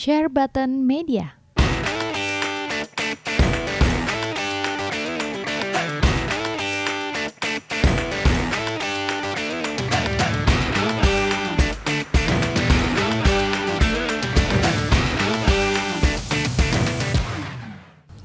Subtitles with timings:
[0.00, 1.39] Share Button Media.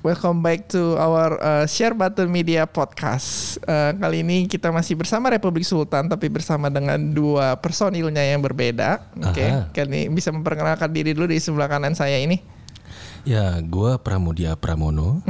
[0.06, 3.58] Welcome back to our uh, Share Button Media Podcast.
[3.66, 9.02] Uh, kali ini kita masih bersama Republik Sultan, tapi bersama dengan dua personilnya yang berbeda.
[9.26, 12.38] Oke, kali ini bisa memperkenalkan diri dulu di sebelah kanan saya ini.
[13.26, 15.26] Ya, gua Pramudia Pramono.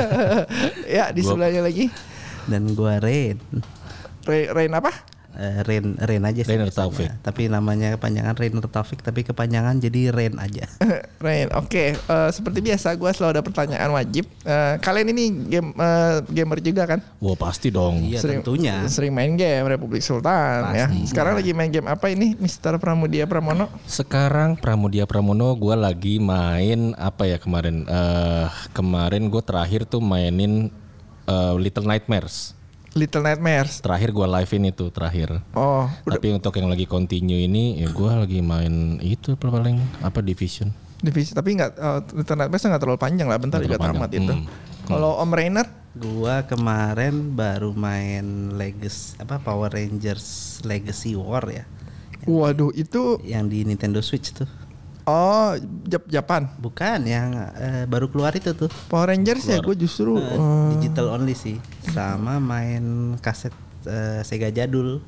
[0.96, 1.92] ya, di Gua- sebelahnya lagi.
[2.48, 3.36] dan gua Rain
[4.24, 5.19] Rain apa?
[5.30, 6.74] Eh, Rain Rain aja sih Rainer.
[6.74, 7.06] Taufik.
[7.22, 10.66] tapi namanya kepanjangan Rainer Taufik tapi kepanjangan jadi Rain aja
[11.24, 11.46] Rain.
[11.54, 14.26] Oke, uh, seperti biasa, gue selalu ada pertanyaan wajib.
[14.42, 17.00] Uh, kalian ini game uh, gamer juga kan?
[17.22, 18.02] Wah pasti dong.
[18.02, 20.90] iya tentunya Sering main game Republik Sultan ya.
[20.90, 21.06] Pasti.
[21.06, 23.70] Sekarang lagi main game apa ini, Mister Pramudia Pramono?
[23.86, 27.86] Sekarang Pramudia Pramono gua lagi main apa ya kemarin?
[27.86, 30.68] Eh kemarin gue terakhir tuh mainin
[31.26, 32.58] eh, Little Nightmares.
[32.98, 33.78] Little Nightmares.
[33.78, 35.38] Terakhir gua live-in itu terakhir.
[35.54, 40.70] Oh, Tapi untuk yang lagi continue ini ya gua lagi main itu paling apa Division.
[41.00, 44.20] divisi tapi nggak uh, Little Nightmares nggak terlalu panjang lah, bentar juga terlalu tamat panjang.
[44.20, 44.34] itu.
[44.36, 44.46] Hmm.
[44.84, 51.64] Kalau Om Rainer, gua kemarin baru main Legacy apa Power Rangers Legacy War ya
[52.28, 54.44] waduh itu yang di Nintendo Switch tuh
[55.06, 55.56] oh
[55.86, 56.50] Jap Japan?
[56.58, 58.68] Bukan yang eh, baru keluar itu tuh.
[58.90, 61.56] Power Rangers ya gue justru uh, digital only sih.
[61.92, 63.52] Sama main kaset
[63.86, 65.00] eh, Sega jadul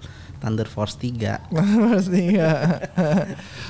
[0.43, 1.39] Thunder Force 3
[1.87, 2.83] pasti ya.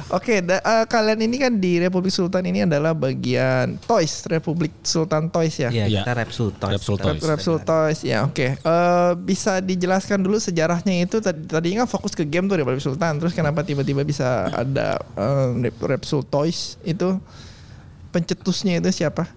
[0.08, 5.28] Oke, da- uh, kalian ini kan di Republik Sultan ini adalah bagian Toys Republik Sultan
[5.28, 5.68] Toys ya.
[5.68, 6.00] Iya, Iya.
[6.00, 6.72] kita Repsul Toys.
[6.72, 7.20] Repsul Rep- Toys.
[7.22, 12.24] Repsul Toys ya oke Eh, bisa dijelaskan dulu sejarahnya itu tadi tadinya kan fokus ke
[12.24, 17.20] game tuh Republik Sultan terus kenapa tiba-tiba bisa ada uh, Rep- Repsul Toys itu
[18.08, 19.28] pencetusnya itu siapa?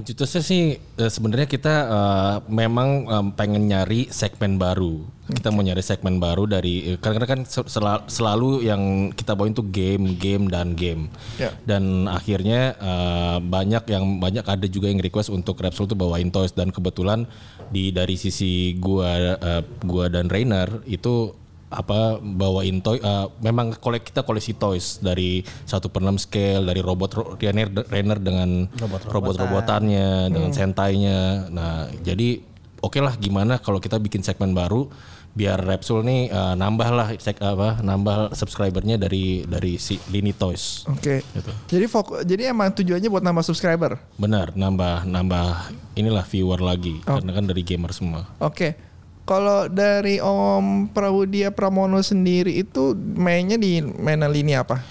[0.00, 5.04] Pencetusnya sih eh, sebenarnya kita eh, memang em, pengen nyari segmen baru.
[5.28, 9.52] Kita mau nyari segmen baru dari eh, karena kan sel- sela- selalu yang kita bawain
[9.52, 11.12] tuh game, game dan game.
[11.36, 11.52] Ya.
[11.68, 16.56] Dan akhirnya eh, banyak yang banyak ada juga yang request untuk Repsol tuh bawain toys
[16.56, 17.28] dan kebetulan
[17.68, 21.36] di dari sisi gua eh, gua dan Rainer itu
[21.70, 26.82] apa bawain toy eh, memang kolek kita koleksi toys dari satu per enam scale dari
[26.82, 28.66] robot ro- Rainer Rainer dengan
[29.06, 32.42] robot-robotannya dengan sentainya nah jadi
[32.78, 34.90] oke lah gimana kalau kita bikin segmen baru
[35.30, 40.82] biar Repsol nih eh, nambah lah sek, apa nambah subscribernya dari dari si lini toys
[40.90, 41.22] Oke.
[41.22, 41.52] Gitu.
[41.70, 43.94] Jadi fokus jadi emang tujuannya buat nambah subscriber.
[44.18, 48.89] benar nambah nambah inilah viewer lagi karena kan dari gamer semua Oke.
[49.30, 54.82] Kalau dari Om Pramudia Pramono sendiri itu mainnya di mana lini apa?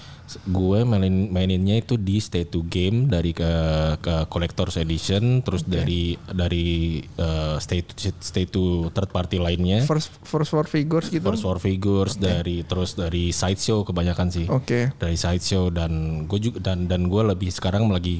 [0.46, 3.50] gue mainin maininnya itu di Stay to Game dari ke
[3.98, 10.14] ke Collector's Edition terus dari dari eh, Stay to Stay to third party lainnya First
[10.22, 11.26] first war figures gitu.
[11.26, 14.94] First War Figures dari terus dari sideshow kebanyakan sih Oke.
[14.94, 18.14] dari sideshow dan gue juga dan dan gue lebih sekarang lagi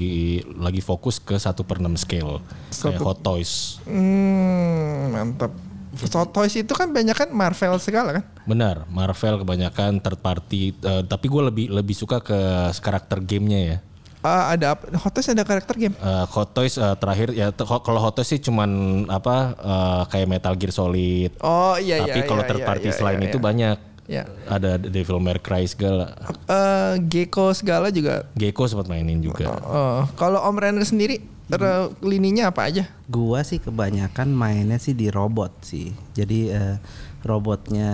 [0.59, 2.43] lagi fokus ke satu per enam scale
[2.75, 5.70] kayak Satu- Hot Toys Hmm, mantap.
[6.09, 8.25] So, Toys itu kan banyak kan Marvel segala kan?
[8.49, 12.39] benar Marvel kebanyakan third party eh, tapi gue lebih lebih suka ke
[12.81, 13.79] karakter gamenya ya
[14.21, 14.77] Ah, ada?
[14.77, 15.97] Hot Toys ada karakter game.
[15.97, 18.69] Eh, Hot Toys eh, terakhir ya kalau Hot Toys sih cuman
[19.09, 21.41] apa eh, kayak Metal Gear Solid.
[21.41, 22.29] Oh iya Tapi iya.
[22.29, 23.45] kalau iya, third iya, party iya, selain iya, itu iya.
[23.45, 23.79] banyak.
[24.11, 24.25] Ya.
[24.45, 26.13] Ada Devil May Cry segala.
[26.51, 28.29] Eh, Gecko segala juga.
[28.37, 29.57] Gecko sempat mainin juga.
[29.65, 32.85] Oh, kalau Om Renner sendiri ter- lininya apa aja?
[33.05, 35.91] Gua sih kebanyakan mainnya sih di robot sih.
[36.15, 36.77] Jadi eh,
[37.21, 37.91] robotnya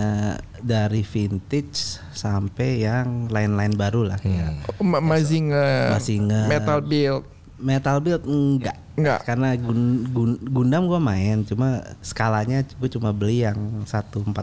[0.57, 6.45] dari vintage sampai yang lain-lain baru lah kayak Ma- Mazinger, Mazinger.
[6.45, 7.23] Metal Build.
[7.57, 8.77] Metal Build enggak.
[8.93, 9.19] Enggak.
[9.25, 14.33] Karena gun, gun- Gundam gua main, cuma skalanya gue cuma beli yang 144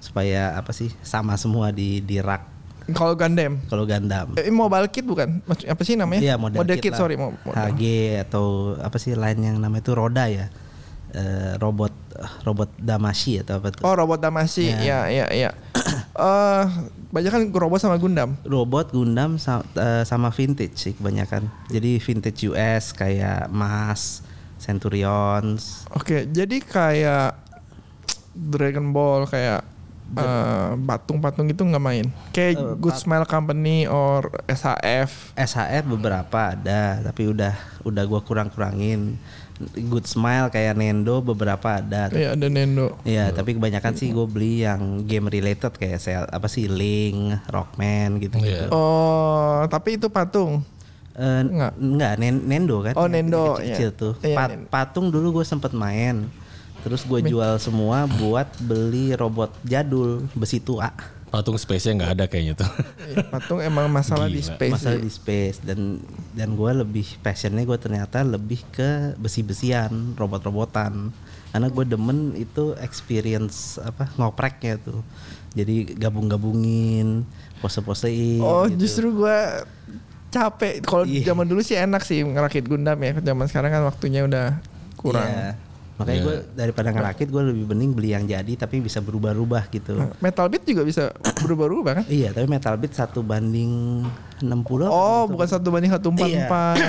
[0.00, 2.55] supaya apa sih sama semua di di rak
[2.88, 3.58] Kalau Gundam.
[3.66, 4.34] kalau Gundam.
[4.34, 5.42] Eh, Mobile Kit bukan?
[5.42, 6.22] Maksud- Apa sih namanya?
[6.22, 6.98] Iya model, kit, lah.
[6.98, 7.18] sorry.
[7.18, 7.58] mo- model.
[7.74, 7.82] HG
[8.22, 8.44] atau
[8.78, 10.46] apa sih lain yang namanya itu roda ya.
[11.10, 11.90] Eh, robot
[12.42, 13.82] robot Damashi atau apa tuh.
[13.82, 14.68] Oh, robot Damashi.
[14.68, 15.50] Ya, ya, ya.
[16.12, 16.64] Eh,
[17.08, 18.38] banyak kan robot sama Gundam.
[18.42, 21.48] Robot Gundam sa- eh, sama vintage sih kebanyakan.
[21.66, 24.22] Jadi vintage US kayak Mas,
[24.56, 25.88] Centurions.
[25.90, 27.34] Oke, jadi kayak
[28.32, 29.64] Dragon Ball kayak
[30.08, 32.06] eh, patung-patung itu nggak main.
[32.30, 35.34] Kayak Eh, Good Smile Company or SHF.
[35.34, 39.18] SHF beberapa ada tapi udah udah gua kurang-kurangin
[39.74, 42.92] Good Smile kayak Nendo beberapa ada Iya ada Nendo.
[43.02, 48.20] Iya, tapi kebanyakan sih gue beli yang game related kayak sel apa sih Link, Rockman
[48.20, 48.36] gitu.
[48.36, 48.68] Iya.
[48.68, 50.60] Oh, tapi itu patung.
[51.16, 51.72] Eh, Enggak.
[51.72, 52.92] enggak, Nen- Nendo kan.
[52.92, 53.96] Oh, Nendo, kecil-kecil iya.
[53.96, 54.12] tuh.
[54.20, 54.68] Iya, Pat- Nendo.
[54.68, 56.28] patung dulu gue sempet main.
[56.86, 60.94] Terus gue jual semua buat beli robot jadul besi tua.
[61.26, 62.70] Patung space-nya nggak ada kayaknya tuh.
[63.10, 64.54] Iya, patung emang masalah di Gila.
[64.54, 64.74] space.
[64.78, 65.02] Masalah sih.
[65.02, 65.98] di space dan
[66.30, 71.10] dan gue lebih passionnya gue ternyata lebih ke besi-besian, robot-robotan.
[71.50, 75.02] Karena gue demen itu experience apa ngopreknya tuh.
[75.58, 77.26] Jadi gabung-gabungin,
[77.58, 78.38] pose-posein.
[78.44, 78.86] Oh, gitu.
[78.86, 79.66] justru gua
[80.30, 80.84] capek.
[80.84, 81.32] Kalau Iya.
[81.32, 83.18] zaman dulu sih enak sih ngerakit Gundam ya.
[83.18, 84.60] Zaman sekarang kan waktunya udah
[84.94, 85.26] kurang.
[85.26, 85.65] Iya.
[85.96, 86.22] Makanya Iya.
[86.22, 89.96] gue daripada ngerakit gue lebih mending beli yang jadi tapi bisa berubah-ubah gitu.
[90.18, 91.08] Metal Beat juga bisa
[91.40, 92.04] berubah-ubah kan?
[92.06, 94.04] Iya, tapi Metal Beat satu banding
[94.38, 96.40] 60 apa Oh, satu- bukan satu banding satu empat Iya.
[96.42, 96.76] empat.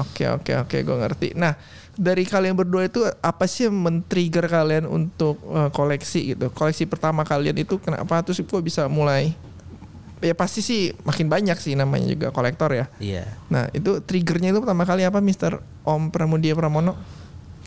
[0.00, 1.28] Oke oke oke, gue ngerti.
[1.34, 1.52] Nah,
[1.92, 6.48] dari kalian berdua itu apa sih yang men-trigger kalian untuk eh, koleksi gitu?
[6.50, 9.36] Koleksi pertama kalian itu kenapa terus kok bisa mulai?
[10.18, 12.88] Ya pasti sih makin banyak sih namanya juga kolektor ya.
[12.96, 13.28] Iya.
[13.46, 16.96] Nah, itu triggernya itu pertama kali apa, Mister Om Pramudia Pramono?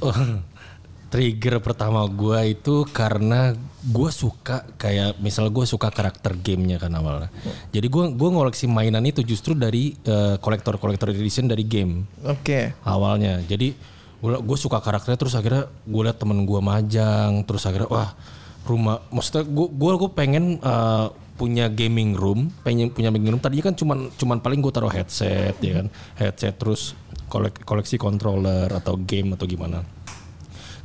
[0.03, 0.13] Oh,
[1.13, 3.55] trigger pertama gua itu karena
[3.87, 7.31] gua suka kayak misal gua suka karakter gamenya kan awalnya.
[7.71, 12.75] Jadi gua gua ngoleksi mainan itu justru dari eh, kolektor-kolektor edition dari game Oke.
[12.83, 13.39] awalnya.
[13.47, 18.17] Jadi gue suka karakternya terus akhirnya gue liat temen gue majang terus akhirnya wah
[18.65, 21.07] rumah maksudnya gue gue gue pengen eh,
[21.37, 25.53] punya gaming room pengen punya gaming room tadinya kan cuman cuman paling gue taruh headset
[25.61, 26.97] ya kan headset terus
[27.27, 29.83] kolek- koleksi controller atau game atau gimana.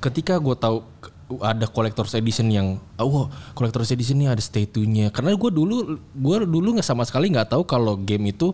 [0.02, 0.82] Ketika gue tahu
[1.40, 5.08] ada collector's edition yang oh collector's edition ini ada statue-nya.
[5.08, 8.52] Karena gue dulu gue dulu nggak sama sekali nggak tahu kalau game itu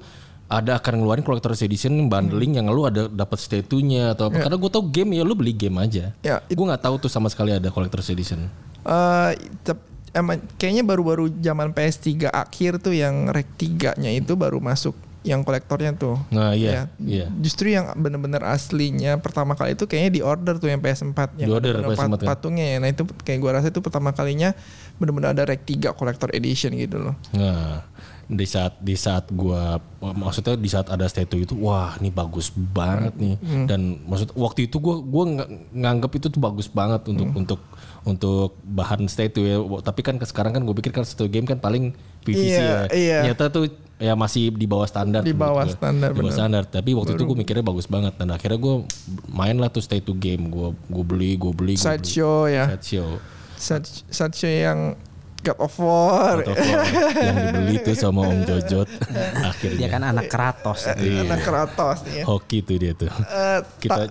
[0.48, 4.46] ada akan ngeluarin collector's edition bundling yang lu ada dapat statue-nya atau apa.
[4.46, 6.12] Karena gue tahu game ya lu beli game aja.
[6.22, 8.48] Ya, gue nggak tahu tuh sama sekali ada collector's edition.
[8.86, 9.30] Eh,
[9.60, 9.84] tep-
[10.16, 15.92] emang kayaknya baru-baru zaman PS3 akhir tuh yang rek 3-nya itu baru masuk yang kolektornya
[15.92, 16.14] tuh.
[16.28, 20.66] nah Ya, iya iya Justru yang bener-bener aslinya pertama kali itu kayaknya di order tuh
[20.66, 22.28] yang PS4 yang Di order bener-bener PS4 pat- kan?
[22.28, 22.76] patungnya ya.
[22.78, 24.54] Nah itu kayak gua rasa itu pertama kalinya
[24.96, 27.14] bener-bener ada rek 3 collector edition gitu loh.
[27.30, 27.82] Nah,
[28.24, 33.16] di saat di saat gua maksudnya di saat ada statue itu wah ini bagus banget
[33.16, 35.24] nih dan maksud waktu itu gua gua
[35.72, 37.60] nganggap itu tuh bagus banget untuk untuk
[38.08, 41.92] untuk bahan statue ya tapi kan sekarang kan gue pikir kan satu game kan paling
[42.22, 43.18] PVC Iya, ya iya.
[43.22, 43.64] ternyata tuh
[43.96, 46.34] ya masih di bawah standar Di bawah standar, di bawah bener.
[46.34, 48.74] standar tapi waktu itu gue mikirnya bagus banget dan akhirnya gue
[49.28, 52.72] main lah tuh statue game gue gue beli gue beli Sideshow ya.
[52.72, 53.20] Sideshow.
[53.54, 54.78] Side- Sideshow yang
[55.40, 56.42] God of War.
[56.42, 56.54] Atau
[57.16, 58.88] yang dibeli tuh sama Om Jojot
[59.38, 60.90] akhirnya Dia kan anak Kratos.
[60.92, 61.22] Iya.
[61.22, 62.24] Anak Kratos ya.
[62.24, 64.10] hoki tuh dia tuh Eh, kita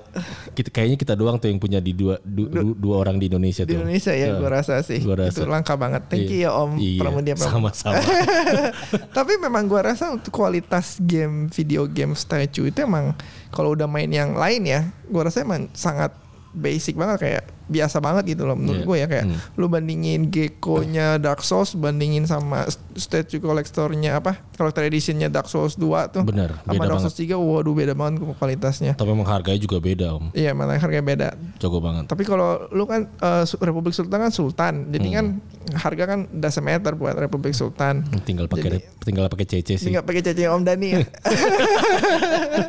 [0.51, 3.61] kita kayaknya kita doang tuh yang punya di dua du- du- dua orang di Indonesia
[3.61, 4.99] di tuh Indonesia ya, gua rasa sih.
[4.99, 5.35] gua rasa.
[5.35, 6.07] Itu langka banget.
[6.07, 7.99] Thank you ya Om Iya, Pramudia sama-sama
[9.17, 13.13] Tapi memang gua rasa untuk kualitas game video game statue itu emang
[13.49, 16.11] kalau udah main yang lain ya, gua rasa emang sangat
[16.57, 18.87] basic banget kayak biasa banget gitu loh menurut Iya.
[18.87, 19.37] gue ya kayak Hmm.
[19.53, 22.63] lu bandingin Gecko-nya Dark Souls bandingin sama
[22.93, 27.71] statue kolektornya apa collector editionnya Dark Souls 2 tuh Bener, sama Dark Souls 3 waduh
[27.71, 28.93] beda banget kualitasnya.
[28.93, 30.31] Tapi memang harganya juga beda om.
[30.31, 31.27] Iya malah harganya beda.
[31.57, 32.07] Jago banget.
[32.07, 33.11] Tapi kalau lu kan
[33.43, 35.13] Su- Republik Sultan kan Sultan jadi Hmm.
[35.13, 35.25] kan
[35.77, 38.07] harga kan udah semeter buat Republik Sultan.
[38.23, 39.83] Tinggal pakai tinggal pakai CC sih.
[39.83, 40.99] ini nggak pakai cacing Om Dani ya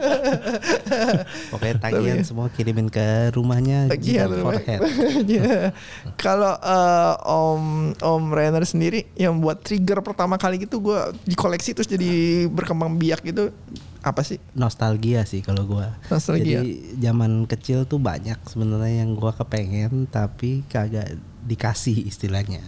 [1.53, 4.55] Pokoknya tagihan semua kirimin ke rumahnya Tagihan Gita rumah.
[4.57, 4.81] Forehead.
[5.29, 5.73] Iya.
[6.17, 7.63] Kalau eh, Om
[7.99, 13.23] Om Renner sendiri yang buat trigger pertama kali gitu gue dikoleksi terus jadi berkembang biak
[13.23, 13.51] gitu
[13.99, 14.39] apa sih?
[14.55, 15.99] Nostalgia sih kalau gua.
[16.09, 16.63] Nostalgia.
[16.63, 22.63] Jadi zaman kecil tuh banyak sebenarnya yang gua kepengen tapi kagak dikasih istilahnya.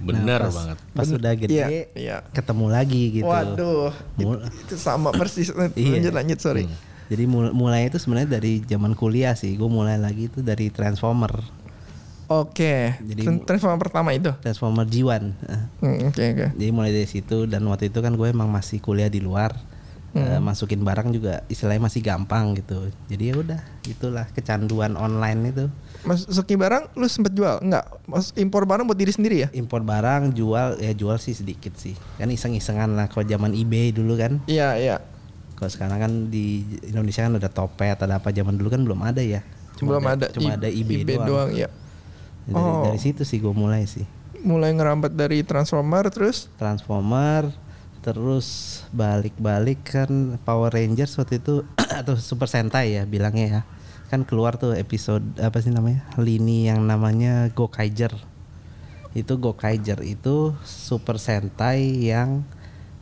[0.00, 0.76] Bener pas, banget.
[0.96, 1.18] Pas Bener.
[1.20, 2.16] udah gede Iya, iya.
[2.32, 3.28] ketemu lagi gitu.
[3.28, 5.52] Waduh, Mul- itu, itu sama persis.
[5.76, 6.00] Iya.
[6.00, 6.64] Lanjut lanjut sorry.
[7.10, 9.52] Jadi mul- mulai itu sebenarnya dari zaman kuliah sih.
[9.52, 11.34] Gue mulai lagi itu dari Transformer.
[12.26, 12.94] Oke.
[12.96, 14.30] Jadi- Tren- Transformer pertama itu.
[14.38, 15.34] Transformer G1.
[15.42, 16.46] Eh, Hmm, Oke oke.
[16.54, 19.52] Jadi mulai dari situ dan waktu itu kan gue emang masih kuliah di luar.
[20.10, 20.42] Hmm.
[20.42, 22.90] masukin barang juga istilahnya masih gampang gitu.
[23.06, 25.70] Jadi ya udah, itulah kecanduan online itu.
[26.02, 27.62] Masukin barang lu sempet jual?
[27.62, 27.86] Enggak.
[28.04, 29.48] Mas impor barang buat diri sendiri ya?
[29.54, 31.94] Impor barang, jual ya jual sih sedikit sih.
[32.18, 34.42] Kan iseng-isengan lah kalau zaman eBay dulu kan.
[34.46, 34.96] Iya iya.
[35.60, 39.20] Kalau sekarang kan di Indonesia kan ada Topet, ada apa zaman dulu kan belum ada
[39.20, 39.44] ya.
[39.76, 40.26] Belum ada.
[40.28, 41.28] Cuma I- ada eBay, doang.
[41.28, 41.68] doang ya.
[42.42, 42.82] Dari, Oh.
[42.82, 44.08] dari situ sih gue mulai sih.
[44.40, 47.52] mulai ngerambat dari Transformer terus Transformer
[48.00, 48.48] terus
[48.88, 50.08] balik-balik kan
[50.40, 51.60] Power Rangers waktu itu
[52.00, 53.60] atau Super Sentai ya bilangnya ya
[54.08, 58.16] kan keluar tuh episode apa sih namanya lini yang namanya Gokaiger
[59.12, 62.40] itu Gokaiger itu Super Sentai yang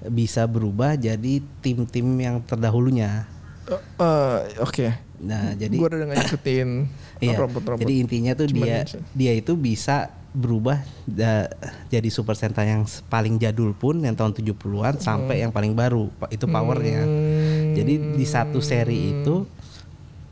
[0.04, 3.26] bisa berubah jadi tim-tim yang terdahulunya
[3.66, 4.86] Eh, eh, oke
[5.18, 6.68] nah jadi gue udah ngikutin
[7.18, 7.34] Iya.
[7.36, 8.98] robot-robot Jadi intinya tuh Cuman dia bisa.
[9.10, 9.96] dia itu bisa
[10.30, 11.50] berubah da-
[11.88, 16.06] jadi Super Sentai yang paling jadul pun yang tahun 70-an sampai yang paling baru.
[16.30, 17.02] Itu powernya.
[17.02, 17.74] Hmm.
[17.74, 19.50] Jadi di satu seri itu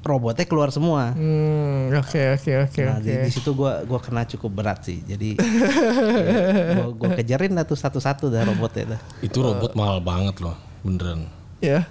[0.06, 1.12] robotnya keluar semua.
[1.12, 5.02] Hmm, oke oke oke Nah, di, di situ gua gua kena cukup berat sih.
[5.02, 5.34] Jadi
[6.76, 9.00] gua, gua kejarin lah tuh satu-satu dah robotnya dah.
[9.18, 11.26] Itu robot mahal banget loh, beneran.
[11.58, 11.84] Ya.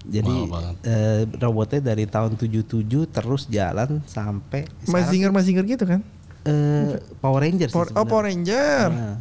[0.00, 0.74] Jadi Mahal banget.
[0.84, 2.64] eh, robotnya dari tahun 77
[3.08, 6.00] terus jalan sampai Mazinger Mazinger gitu kan?
[6.44, 8.06] eh, Power Rangers sih Power, oh.
[8.06, 8.88] Power Ranger.
[8.88, 9.16] Nah,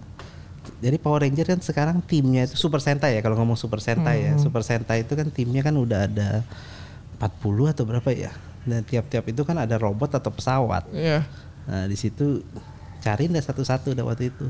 [0.77, 4.33] jadi Power Ranger kan sekarang timnya itu Super Sentai ya kalau ngomong Super Sentai ya.
[4.37, 6.45] Super Sentai itu kan timnya kan udah ada
[7.17, 8.31] 40 atau berapa ya.
[8.67, 10.87] Dan tiap-tiap itu kan ada robot atau pesawat.
[10.91, 11.23] Iya.
[11.67, 12.43] Nah, di situ
[12.99, 14.47] cariin deh satu-satu dah waktu itu.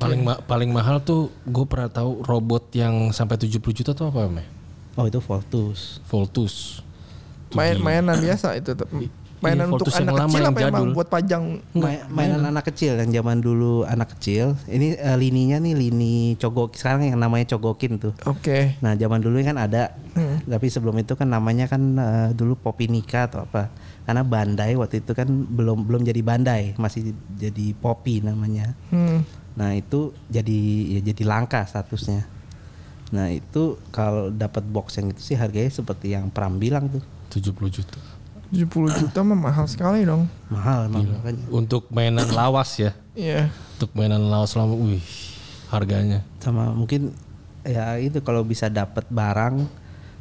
[0.00, 4.24] Paling ma- paling mahal tuh gue pernah tahu robot yang sampai 70 juta tuh apa,
[4.26, 4.48] Meh?
[4.96, 6.00] Oh, itu Voltus.
[6.08, 6.80] Voltus.
[7.52, 8.88] Main mainan biasa itu tuh.
[9.44, 11.44] Mainan untuk Voltus yang anak lama, kecil yang apa emang buat pajang?
[11.76, 14.56] Ma- mainan anak kecil yang zaman dulu anak kecil.
[14.64, 18.16] Ini eh, lininya nih lini cogok sekarang yang namanya cogokin tuh.
[18.24, 18.80] Oke.
[18.80, 19.92] Nah zaman dulu kan ada,
[20.48, 23.68] tapi sebelum itu kan namanya kan eh, dulu Popinika atau apa?
[24.08, 28.72] Karena Bandai waktu itu kan belum belum jadi Bandai, masih jadi Popi namanya.
[28.88, 29.20] Hmm.
[29.56, 30.60] Nah itu jadi
[30.96, 32.24] ya jadi langka statusnya.
[33.12, 37.52] Nah itu kalau dapat box yang itu sih harganya seperti yang Pram bilang tuh 70
[37.68, 38.00] juta.
[38.52, 40.30] 70 juta mah mahal sekali dong.
[40.46, 41.44] mahal emang makanya.
[41.50, 42.94] Untuk mainan lawas ya.
[43.16, 43.50] Iya.
[43.76, 45.02] Untuk mainan lawas lama, wih,
[45.68, 46.22] harganya.
[46.38, 47.10] Sama mungkin
[47.66, 49.66] ya itu kalau bisa dapat barang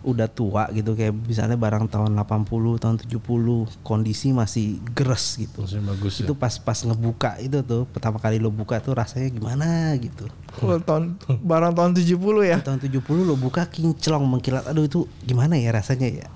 [0.05, 5.65] udah tua gitu kayak misalnya barang tahun 80 tahun 70 kondisi masih geres gitu.
[5.65, 6.29] Masih bagus ya.
[6.29, 10.29] itu pas pas ngebuka itu tuh pertama kali lo buka tuh rasanya gimana gitu
[10.61, 12.57] Kalau tahun barang tahun 70 ya.
[12.61, 16.29] tahun 70 lo buka kinclong mengkilat aduh itu gimana ya rasanya ya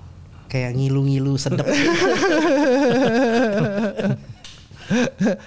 [0.49, 1.63] kayak ngilu-ngilu sedep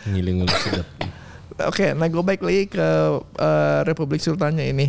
[0.06, 0.86] Ngiling-ngiling sedap.
[1.68, 2.88] Oke, nah gue balik lagi ke
[3.38, 4.86] eh, Republik Sultannya ini.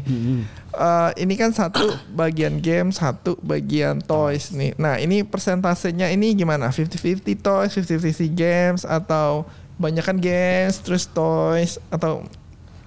[0.74, 4.74] Eh, ini kan satu bagian game, satu bagian toys nih.
[4.79, 6.72] Nah ini persentasenya ini gimana?
[6.72, 9.46] 50-50 toys, 50-50 games, atau
[9.77, 12.24] banyakkan games, terus toys, atau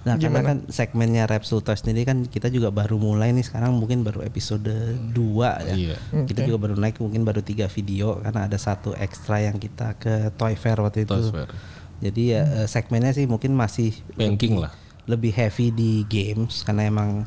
[0.06, 0.46] nah karena Gimana?
[0.46, 4.70] kan segmennya Repsol Toys sendiri kan kita juga baru mulai nih sekarang mungkin baru episode
[5.10, 5.18] 2
[5.66, 5.96] ya Iya.
[6.22, 6.46] kita Oke.
[6.46, 10.54] juga baru naik mungkin baru tiga video karena ada satu ekstra yang kita ke Toy
[10.54, 11.50] Fair waktu itu Toys Fair.
[11.98, 14.70] jadi ya eh, segmennya sih mungkin masih Banking lah.
[15.04, 17.26] lebih heavy di games karena emang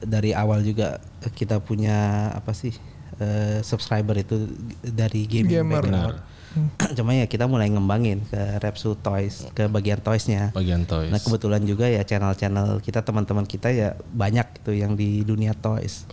[0.00, 1.98] dari awal juga kita punya
[2.30, 2.72] apa sih
[3.18, 4.46] eh, subscriber itu
[4.80, 5.82] dari gaming Gamer.
[5.82, 6.18] background.
[6.98, 10.50] Cuma ya kita mulai ngembangin ke Repsol Toys ke bagian toysnya.
[10.50, 11.10] Bagian toys.
[11.10, 16.06] Nah kebetulan juga ya channel-channel kita teman-teman kita ya banyak gitu yang di dunia toys.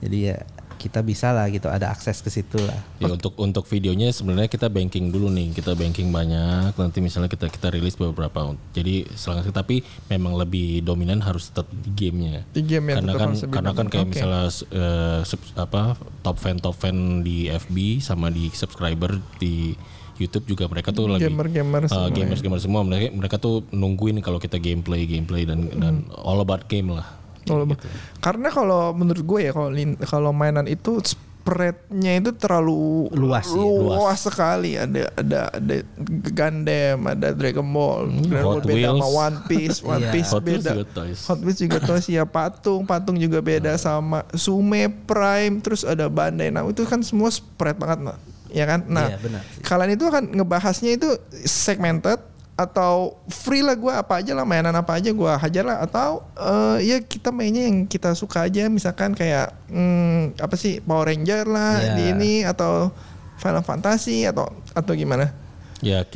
[0.00, 0.36] Jadi ya
[0.84, 2.76] kita bisa lah gitu ada akses ke situ lah.
[3.00, 5.56] Ya untuk untuk videonya sebenarnya kita banking dulu nih.
[5.56, 6.76] Kita banking banyak.
[6.76, 8.52] Nanti misalnya kita kita rilis beberapa.
[8.76, 9.80] Jadi selanjutnya tapi
[10.12, 12.44] memang lebih dominan harus tetap di gamenya.
[12.52, 14.12] di game yang karena kan karena kan kayak Oke.
[14.12, 19.72] misalnya eh, sub- apa top fan top fan di FB sama di subscriber di
[20.14, 22.14] YouTube juga mereka tuh lagi Gamer-gamer eh, semua ya.
[22.14, 26.68] gamers gamer semua mereka mereka tuh nungguin kalau kita gameplay gameplay dan dan all about
[26.70, 27.23] game lah.
[27.44, 27.86] Kalau Gitu.
[28.18, 29.68] karena kalau menurut gue ya kalau
[30.02, 35.74] kalau mainan itu spreadnya itu terlalu Luas ya, luas sekali ada ada ada
[36.24, 39.12] Gundam ada Dragon Ball Dragon Ball Hot beda sama Wheels.
[39.14, 40.10] One Piece One Iya.
[40.10, 41.18] Piece Hot Wheels beda juga toys.
[41.26, 46.48] Hot Wheels juga toys ya patung patung juga beda sama Sume Prime terus ada Bandai
[46.48, 48.16] nah itu kan semua spread banget nah
[48.48, 49.60] ya kan nah Iya, benar sih.
[49.60, 51.08] kalian itu akan ngebahasnya itu
[51.44, 52.22] segmented
[52.54, 55.78] atau free lah gue apa aja lah mainan apa aja gue hajar lah.
[55.82, 58.70] Atau eh, ya kita mainnya yang kita suka aja.
[58.70, 61.92] Misalkan kayak hmm, apa sih Power Ranger lah Iya.
[61.94, 62.94] di ini atau
[63.42, 65.43] Final Fantasy atau atau gimana
[65.80, 66.06] Ya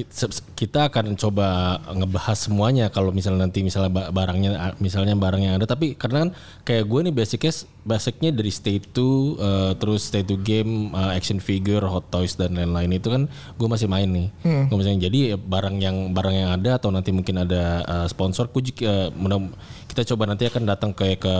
[0.55, 1.47] kita akan coba
[1.88, 5.67] ngebahas semuanya kalau misalnya nanti misalnya ba- barangnya misalnya barang yang ada.
[5.67, 6.31] Tapi karena kan
[6.62, 11.37] kayak gue nih basicnya basicnya dari state to eh, terus state to game eh, action
[11.37, 14.29] figure hot toys dan lain-lain itu kan gue masih main nih.
[14.67, 15.03] Gua masih main.
[15.03, 19.09] jadi barang yang barang yang ada atau nanti mungkin ada eh, sponsor ku juga, eh,
[19.11, 19.53] mudah-
[19.88, 21.37] kita coba nanti akan datang kayak ke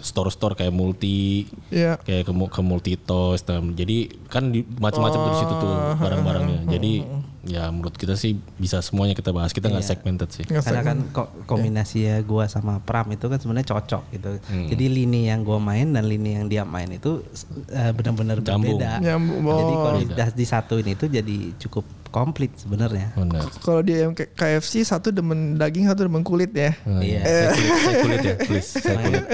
[0.00, 5.36] store-store kayak multi ya kayak ke, ke multi toys dan jadi kan di- macam-macam dari
[5.36, 6.60] situ tuh barang-barangnya.
[6.70, 6.92] Jadi
[7.42, 9.50] ya menurut kita sih bisa semuanya kita bahas.
[9.50, 10.44] Kita nggak segmented sih.
[10.44, 14.30] Nggak Karena kan ko- kombinasi ya gua sama Pram itu kan sebenarnya cocok gitu.
[14.42, 14.66] Hmm.
[14.66, 17.24] Jadi lini yang gua main dan lini yang dia main itu
[17.68, 18.98] eh, benar-benar berbeda.
[18.98, 19.40] Nyambung.
[19.40, 19.80] Jadi Oh.
[19.80, 23.14] kalau di- disatuin itu jadi cukup komplit sebenarnya.
[23.14, 23.46] Benar.
[23.56, 26.74] Kalau dia yang kayak KFC satu demen daging, satu demen kulit ya.
[26.82, 27.22] Nah, Iya.
[27.22, 28.70] Saya kulit, saya kulit ya, please.
[28.74, 29.24] Saya kulit.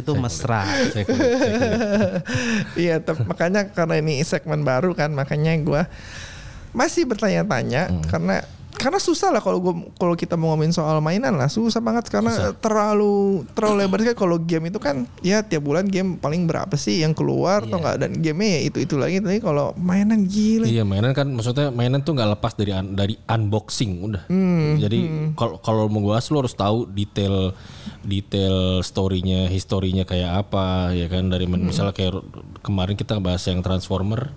[0.00, 0.64] Itu mesra.
[0.88, 1.78] Saya kulit, saya kulit.
[2.80, 5.82] Iya, tapi makanya karena ini segmen baru kan, makanya gua
[6.70, 8.04] masih bertanya-tanya Hmm.
[8.06, 8.36] karena
[8.80, 11.46] karena susah lah kalau gua kalau kita mau ngomongin soal mainan lah.
[11.46, 14.00] Susah banget karena terlalu terlalu lebar.
[14.00, 17.68] Sekali kalau game itu kan ya tiap bulan game paling berapa sih yang keluar atau
[17.70, 17.78] Iya.
[17.78, 19.20] enggak dan gamenya ya itu itu lagi.
[19.20, 20.64] Tapi kalau mainan gila.
[20.64, 24.24] Iya mainan kan maksudnya mainan tuh nggak lepas dari un- dari unboxing udah.
[24.78, 24.98] Jadi
[25.36, 27.52] kalau kalau mau bahas lu harus tahu detail
[28.00, 31.28] detail storynya, historinya kayak apa ya kan?
[31.28, 32.16] Dari men- misalnya kayak
[32.60, 34.32] kemarin kita bahas yang Transformer.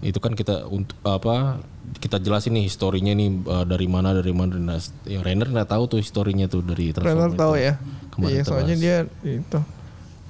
[0.00, 1.58] Itu kan kita untuk apa
[1.98, 4.78] kita jelasin nih historinya nih uh, dari mana dari mana nah,
[5.08, 7.34] yang Rainer nggak tahu tuh historinya tuh dari Transformer.
[7.34, 7.74] tahu ya
[8.10, 8.84] Kemarin iya soalnya bahas.
[8.84, 9.60] dia itu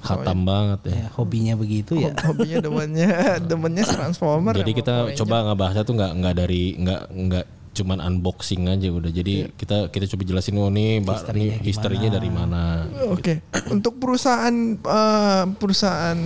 [0.01, 0.95] Hatam banget ya.
[0.97, 2.09] Ya, hobinya begitu ya.
[2.25, 3.09] hobinya demennya
[3.53, 8.89] demennya transformer Jadi kita coba ngebahasnya tuh nggak nggak dari nggak nggak cuman unboxing aja
[8.89, 9.13] udah.
[9.13, 9.53] Jadi Iya.
[9.53, 12.89] kita kita coba jelasin oh nih mbak nih historinya dari mana.
[13.07, 16.17] Oke, untuk perusahaan eh, perusahaan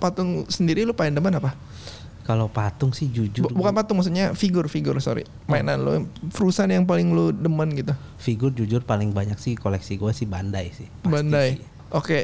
[0.00, 1.52] patung sendiri lu paling demen apa?
[2.28, 7.08] Kalau patung sih jujur Bu- bukan patung maksudnya figur-figur sorry mainan lu perusahaan yang paling
[7.08, 10.92] lu demen gitu figur jujur paling banyak sih koleksi gua sih Bandai sih.
[11.00, 11.64] Pasti Bandai sih.
[11.88, 12.18] oke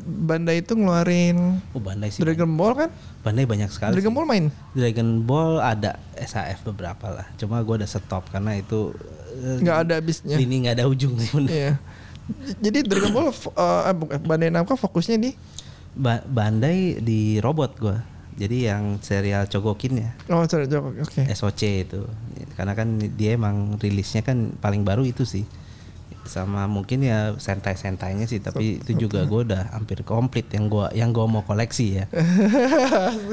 [0.00, 2.18] Bandai itu ngeluarin Oh Bandai sih.
[2.18, 2.90] Dragon Ball kan
[3.20, 3.92] Bandai banyak sekali.
[3.92, 4.16] Dragon sih.
[4.16, 7.28] Ball main Dragon Ball ada SAF beberapa lah.
[7.36, 8.96] Cuma gua udah stop karena itu
[9.36, 11.50] eh, nggak ada habisnya ini nggak ada ujung sih bener.
[11.50, 11.72] iya
[12.56, 15.36] jadi Dragon Ball eh, bukan, Bandai Namco fokusnya di
[15.90, 17.98] Ba- Bandai di robot gua.
[18.40, 20.10] Jadi yang serial Chogokin ya.
[20.32, 21.28] oh sorry Joko oke.
[21.28, 22.00] SOC itu.
[22.56, 25.44] Karena kan dia emang rilisnya kan paling baru itu sih
[26.22, 30.88] sama mungkin ya sentai sentainya sih tapi itu juga gue udah hampir komplit yang gua
[30.90, 32.04] yang gua mau koleksi ya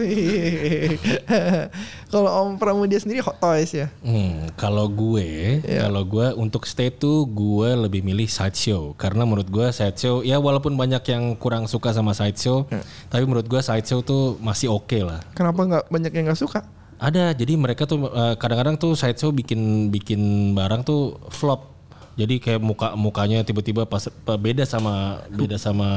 [2.07, 5.83] kalau Om Pramudia sendiri Hot Toys ya Hmm, kalau gue, Iya.
[5.83, 10.73] kalau gue untuk stay tuh gue lebih milih sideshow karena menurut gue sideshow ya walaupun
[10.73, 12.81] banyak yang kurang suka sama sideshow, Iya.
[13.07, 15.21] tapi menurut gue sideshow tuh masih oke lah.
[15.33, 16.61] kenapa nggak banyak yang nggak suka
[16.97, 20.17] Ada, jadi mereka tuh eh, kadang-kadang tuh sideshow bikin bikin
[20.51, 21.76] barang tuh flop.
[22.17, 25.87] Jadi kayak muka mukanya tiba-tiba pas pa- beda sama beda sama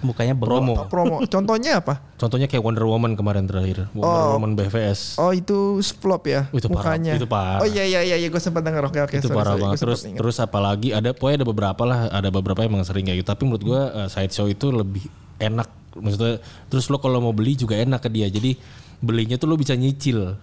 [0.00, 0.88] mukanya promo.
[0.88, 5.20] promo contohnya apa Contohnya kayak Wonder Woman kemarin terakhir, Wonder Woman BVS.
[5.20, 7.12] Oh itu flop ya Itu parah, mukanya.
[7.14, 7.60] itu parah.
[7.60, 9.14] Oh iya iya iya, iya gue sempat denger oke oke.
[9.14, 10.18] itu sorry, parah sorry, banget terus ingat.
[10.18, 13.42] terus apalagi ada pokoknya ada beberapa lah ada beberapa yang emang sering kayak gitu tapi
[13.44, 15.04] menurut gua uh, sideshow itu lebih
[15.36, 18.56] enak maksudnya terus lo kalau mau beli juga enak ke dia jadi
[18.98, 20.40] belinya tuh lo bisa nyicil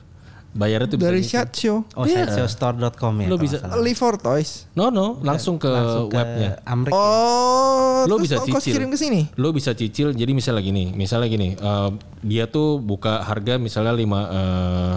[0.54, 1.34] bayarnya tuh dari bisa nyicil.
[1.36, 1.78] chat show.
[1.92, 3.62] oh sideshowstore.com ya Lo bisa-.
[3.78, 4.70] Live for Toys.
[4.74, 6.98] no no langsung ke Langsung ke webnya Amrik ya.
[6.98, 9.22] Oh, lo bisa cicil kirim ke sini.
[9.34, 11.89] lo bisa cicil jadi misalnya gini misalnya gini uh,
[12.20, 14.96] dia tuh buka harga misalnya lima uh,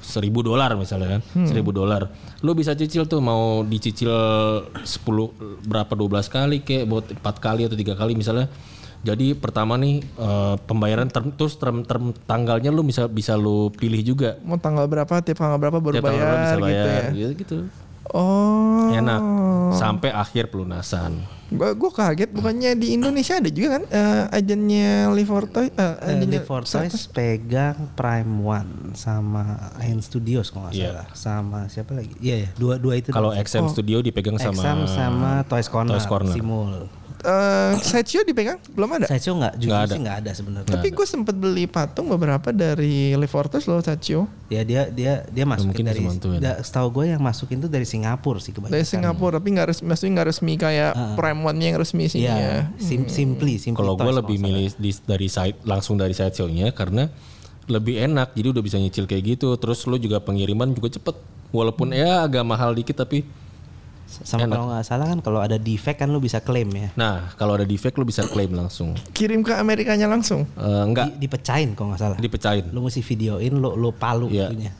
[0.00, 1.46] seribu dolar misalnya kan Hmm.
[1.46, 4.10] seribu dolar lo bisa cicil tuh mau dicicil
[4.74, 4.84] 10
[5.62, 8.50] berapa 12 kali kayak buat empat kali atau tiga kali misalnya
[9.00, 14.00] jadi pertama nih uh, pembayaran term, terus term, term tanggalnya lu bisa bisa lu pilih
[14.02, 17.10] juga Mau tanggal berapa, tiap tanggal berapa baru Tiap tanggal bayar, bisa gitu bayar ya.
[17.10, 17.56] gitu, gitu.
[18.10, 18.90] Oh.
[18.90, 19.22] enak
[19.72, 25.46] sampai akhir pelunasan Gue kaget bukannya di Indonesia ada juga kan eh, agennya Live for
[25.46, 25.70] Toys.
[25.70, 30.90] eh, Eh, agennya Live for Toys pegang Prime One sama Ain Studios kalau nggak Iya.
[30.90, 34.78] salah sama siapa lagi iya ya dua dua itu kalau XM Studio dipegang sama Exam
[34.86, 36.34] sama Toys Corner, Toys Corner.
[36.34, 36.86] Simul
[37.20, 38.56] Eh, sideshow dipegang?
[38.70, 39.04] Belum ada.
[39.04, 39.92] Sideshow nggak jujur Nggak ada.
[39.92, 40.70] sih nggak ada sebenarnya.
[40.70, 44.24] Tapi gue sempet beli patung beberapa dari Live Toys loh sideshow.
[44.46, 46.38] ya dia dia dia masukin mungkin dari bantuin.
[46.38, 48.72] da- setahu gue yang masukin tuh dari Singapura sih kebanyakan.
[48.72, 52.34] Dari Singapura tapi nggak resmi, maksudnya nggak resmi kayak Prime One yang resmi sini ya.
[52.34, 56.72] Iya, sim simply, simply Kalau gue lebih milih di- dari site langsung dari site show-nya
[56.72, 57.06] karena
[57.66, 59.54] lebih enak jadi udah bisa nyicil kayak gitu.
[59.54, 61.14] Terus lo juga pengiriman juga cepet.
[61.50, 63.22] Walaupun ya agak mahal dikit tapi
[64.10, 66.90] sama kalau nggak salah kan kalau ada defect kan lu bisa klaim ya.
[66.94, 68.98] Nah kalau ada defect lo bisa claim langsung.
[69.10, 70.44] Kirim ke Amerikanya langsung.
[70.50, 71.14] Eh, enggak.
[71.14, 72.16] Di- dipecahin kalau nggak salah.
[72.16, 72.68] Dipecahin.
[72.68, 74.48] Lu mesti videoin lu lu palu Iya.
[74.48, 74.72] itunya.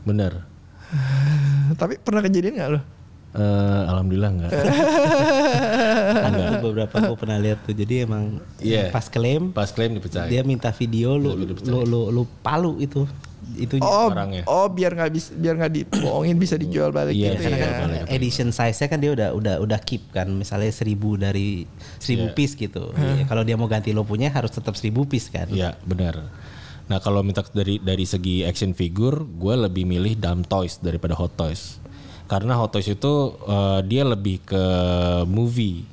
[0.00, 0.46] Bener.
[1.80, 2.80] Tapi pernah kejadian nggak lo?
[3.30, 3.42] Eh,
[3.86, 4.50] alhamdulillah enggak
[6.26, 7.72] ada beberapa gue pernah lihat tuh.
[7.72, 8.90] Jadi emang Iya.
[8.90, 10.26] pas klaim pas claim dipecahin.
[10.28, 11.54] dia minta video lu lu
[11.84, 13.06] lu, lu palu itu
[13.52, 14.44] itu Oh, Barangnya.
[14.44, 17.70] oh biar nggak bisa biar nggak dibohongin bisa dijual balik Iya, gitu karena ya.
[17.72, 21.64] kan edition size-nya kan dia udah udah udah keep kan misalnya seribu dari
[21.96, 22.34] seribu Iya.
[22.34, 25.76] piece gitu Ya, kalau dia mau ganti lo punya harus tetap seribu piece kan Iya
[25.82, 26.28] benar.
[26.86, 31.32] Nah kalau minta dari dari segi action figure, gue lebih milih Dumb Toys daripada Hot
[31.32, 31.78] Toys.
[32.26, 34.64] Karena Hot Toys itu eh, dia lebih ke
[35.24, 35.86] movie,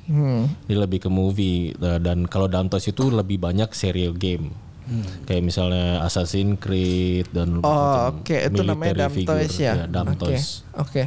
[0.64, 4.50] dia lebih ke movie Eh, dan kalau Dumb Toys itu lebih banyak serial game.
[5.28, 9.16] Kayak misalnya Assassin's Creed dan Oh, oke itu namanya Dumb.
[9.24, 9.72] Toys ya.
[9.74, 10.20] Iya, Dumb Oke.
[10.20, 10.64] Toys.
[10.76, 11.02] Oke.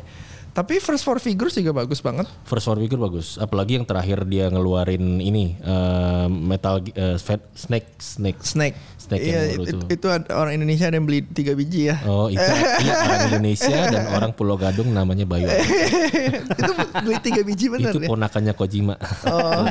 [0.51, 2.27] Tapi First for Figures juga bagus banget.
[2.43, 7.87] First War Figure bagus, apalagi yang terakhir dia ngeluarin ini eh, metal eh, Fat- snake
[7.95, 8.75] snake Snake.
[8.97, 9.87] Snake iya, yang baru itu, tuh.
[9.89, 12.03] itu ada orang Indonesia ada yang beli tiga biji ya.
[12.03, 12.43] Oh itu
[12.83, 15.47] iya, orang Indonesia dan orang Pulau Gadung namanya Bayu.
[16.59, 18.07] itu beli tiga biji bener itu ya.
[18.07, 18.95] ponakannya Kojima.
[19.25, 19.65] Oh,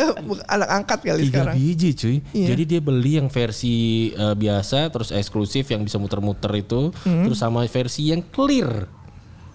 [0.54, 1.54] anak angkat kali Tiga sekarang.
[1.54, 2.16] biji cuy.
[2.32, 2.46] Iya.
[2.54, 3.74] Jadi dia beli yang versi
[4.10, 7.24] eh, biasa terus eksklusif yang bisa muter-muter itu, Hmm.
[7.24, 8.86] terus sama versi yang clear.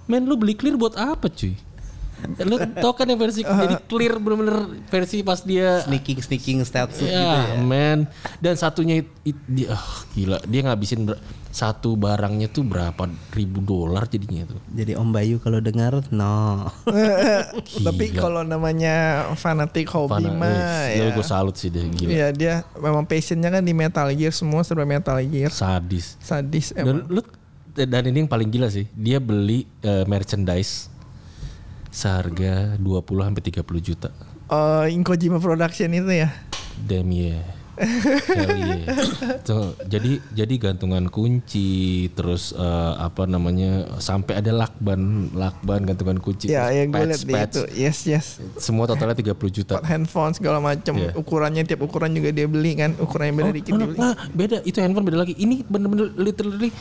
[0.05, 1.53] Men lu beli clear buat apa cuy?
[2.41, 7.05] Lu tau kan yang versi jadi clear bener-bener versi pas dia Sneaking sneaking stealth suit
[7.05, 7.61] Ya, gitu ya.
[7.61, 7.99] man.
[8.39, 13.59] Dan satunya it, it- dia ah, gila, dia ngabisin ber- satu barangnya tuh berapa ribu
[13.59, 14.57] dolar jadinya itu.
[14.73, 16.67] Jadi Om Bayu kalau dengar no.
[17.85, 18.95] Tapi kalau namanya
[19.33, 21.13] fanatik hobi Fana- mah wih, ya.
[21.13, 22.09] gue salut sih dia gila.
[22.09, 25.51] Iya dia memang passionnya kan di Metal Gear semua serba Metal Gear.
[25.51, 26.15] Sadis.
[26.17, 27.11] Sadis Dan emang.
[27.11, 27.21] lu
[27.77, 30.87] dan ini yang paling gila sih, dia beli eh, merchandise
[31.89, 34.09] seharga 20 sampai 30 juta.
[34.47, 36.29] Oh, Inkojima Production itu ya.
[36.77, 37.43] Damn yeah.
[37.75, 38.87] Hell yeah.
[39.43, 46.47] Tuh, jadi jadi gantungan kunci terus eh, apa namanya sampai ada lakban lakban gantungan kunci
[46.47, 47.51] Ya, yang gue patch, lihat patch.
[47.51, 47.63] itu.
[47.75, 48.25] Yes, yes.
[48.55, 49.73] semua totalnya 30 juta.
[49.75, 50.95] Part handphone segala macam.
[50.95, 51.19] Iya.
[51.19, 52.95] Ukurannya tiap ukuran juga dia beli kan.
[52.95, 53.99] Ukuran yang beda dikit Oh, dia beli.
[53.99, 55.33] nah, beda itu handphone beda lagi.
[55.35, 56.71] Ini bener-bener literally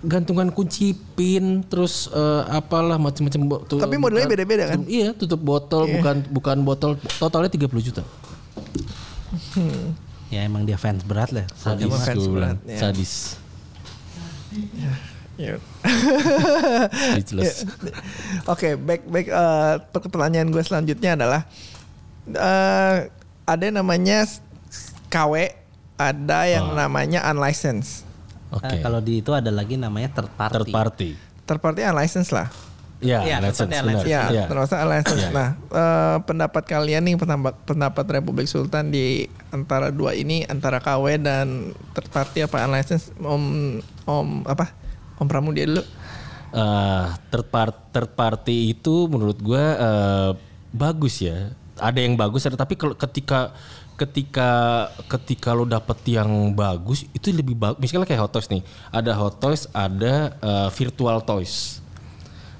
[0.00, 4.78] gantungan kunci pin terus eh, apalah macam-macam Tapi modelnya beda-beda kan?
[4.78, 8.02] tutup- Iya, tutup botol bukan bukan botol totalnya 30 juta.
[10.30, 11.46] ya emang dia fans berat lah.
[11.52, 12.78] Sadis Emang fans berat, ya.
[12.78, 13.12] Sadis.
[15.38, 15.54] Ya.
[17.14, 17.62] Speechless.
[18.44, 21.46] Oke, back back eh, pertanyaan gue selanjutnya adalah
[22.26, 23.06] eh
[23.46, 24.26] ada yang namanya
[25.06, 25.54] KW,
[25.94, 26.84] ada yang Ah.
[26.84, 28.02] namanya unlicensed.
[28.48, 28.64] Oke.
[28.64, 30.54] Ah, kalau di itu ada lagi namanya third party.
[30.54, 31.10] Third party.
[31.44, 32.48] Third party unlicensed lah.
[32.98, 33.84] Ya, Iya, license, party benar.
[33.86, 34.10] license.
[34.10, 34.44] Ya, Iya.
[34.50, 35.22] termasuk unlicensed.
[35.22, 35.30] Iya.
[35.30, 41.14] Nah, eh, pendapat kalian nih pendapat pendapat Republik Sultan di antara dua ini antara KW
[41.16, 41.46] dan
[41.92, 43.14] third party apa unlicensed?
[43.16, 43.42] Om
[44.02, 44.74] Om apa?
[45.16, 45.84] Om Pramudia dulu.
[46.48, 50.30] Eh, third, part- third party itu menurut gua eh,
[50.70, 51.52] bagus ya.
[51.78, 53.54] Ada yang bagus ada tapi kalau ketika
[53.98, 54.50] ketika
[55.10, 57.82] ketika lo dapet yang bagus itu lebih bagus.
[57.82, 58.62] Misalnya kayak Hot Toys nih.
[58.94, 61.82] Ada Hot Toys, ada eh, virtual toys.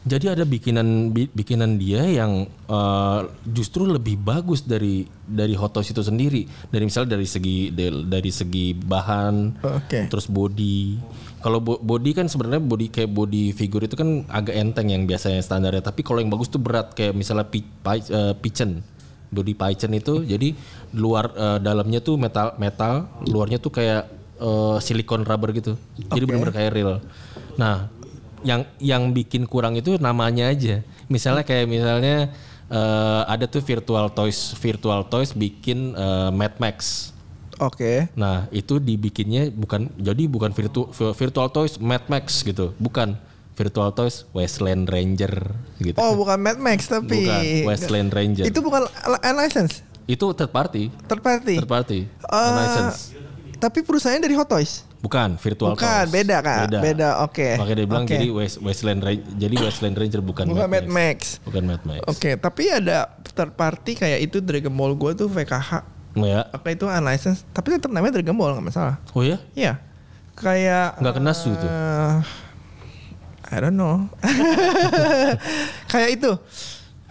[0.08, 5.86] Jadi ada bikinan bi- bikinan dia yang eh, justru lebih bagus dari dari Hot Toys
[5.86, 6.42] itu sendiri.
[6.68, 7.70] Dari misalnya dari segi
[8.02, 10.10] dari segi bahan, Oke.
[10.10, 10.98] terus body.
[11.38, 15.38] Kalau bo- body kan sebenarnya body kayak body figure itu kan agak enteng yang biasanya
[15.38, 15.86] standarnya.
[15.86, 18.82] Tapi kalau yang bagus tuh berat kayak misalnya pi, pi- eh, pigeon.
[19.28, 20.56] Body pigeon itu jadi
[20.96, 24.08] luar eh, dalamnya tuh metal metal, luarnya tuh kayak
[24.40, 25.76] eh, silikon rubber gitu.
[25.98, 26.92] Jadi benar-benar kayak real.
[27.60, 27.90] Nah,
[28.46, 30.80] yang yang bikin kurang itu namanya aja.
[31.10, 32.32] Misalnya kayak misalnya
[32.70, 37.10] eh, ada tuh virtual toys, virtual toys bikin eh, Mad Max.
[37.58, 38.06] Oke.
[38.14, 43.18] Nah, itu dibikinnya bukan jadi bukan virtu, virtual toys Mad Max gitu, bukan
[43.58, 45.98] virtual toys Westland Ranger gitu.
[45.98, 48.46] Oh, bukan Mad Max tapi Bukan, Westland Ranger.
[48.46, 48.86] Itu bukan
[49.20, 51.58] unlicensed, Itu third party, third party.
[51.58, 53.18] third party, Eh, license.
[53.58, 54.86] Tapi perusahaannya dari Hot Toys.
[54.98, 56.10] Bukan virtual Bukan, toys.
[56.10, 56.70] beda, Kak.
[56.74, 57.58] Beda, oke.
[57.58, 58.14] Makanya dia bilang Oke.
[58.14, 61.18] jadi West, Westland Ranger, jadi Westland Ranger bukan, Bukan Mad Max.
[61.42, 62.02] Bukan Mad Max.
[62.06, 65.70] Oke, tapi ada third party kayak itu Dragon Ball gue tuh VKH.
[66.14, 66.46] Oh ya.
[66.50, 68.98] Oke itu unlicensed, tapi tetap namanya Dragon Ball nggak masalah.
[69.10, 69.38] Oh ya?
[69.54, 69.82] Iya.
[70.34, 71.70] Kayak Nggak kena su tuh?
[73.48, 74.12] I don't know.
[75.92, 76.30] kayak itu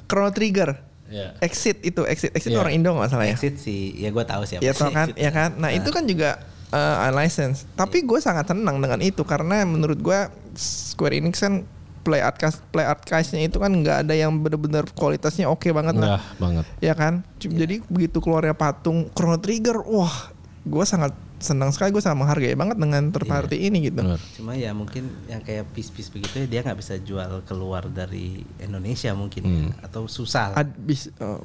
[0.06, 0.78] Chrono Trigger.
[1.08, 1.40] Ya.
[1.40, 2.60] Exit itu, exit, exit Iya.
[2.60, 3.36] orang Indo nggak masalah ya?
[3.40, 4.60] Exit sih, ya gue tahu siapa.
[4.60, 5.24] Ya sih tau kan, Exit.
[5.24, 5.50] ya kan.
[5.56, 6.44] Nah itu kan juga
[6.76, 7.64] uh, unlicensed.
[7.80, 10.20] Tapi gue sangat senang dengan itu karena menurut gue
[10.58, 11.64] Square Enix kan
[12.04, 16.20] play archive play archive-nya itu kan nggak ada yang bener-bener kualitasnya oke banget lah.
[16.20, 16.66] Nah, banget.
[16.84, 17.24] Ya kan.
[17.40, 20.32] Cuma Jadi begitu keluarnya patung Chrono Trigger, wah,
[20.64, 21.94] gue sangat senang sekali.
[21.94, 24.02] Gue sangat menghargai banget dengan third party ini gitu.
[24.02, 24.22] Benar.
[24.38, 29.14] Cuma ya mungkin yang kayak piece-piece begitu ya, dia nggak bisa jual keluar dari Indonesia
[29.14, 29.86] mungkin ya.
[29.86, 30.54] atau susah.
[30.54, 30.66] lah.
[30.66, 31.42] Abis, uh,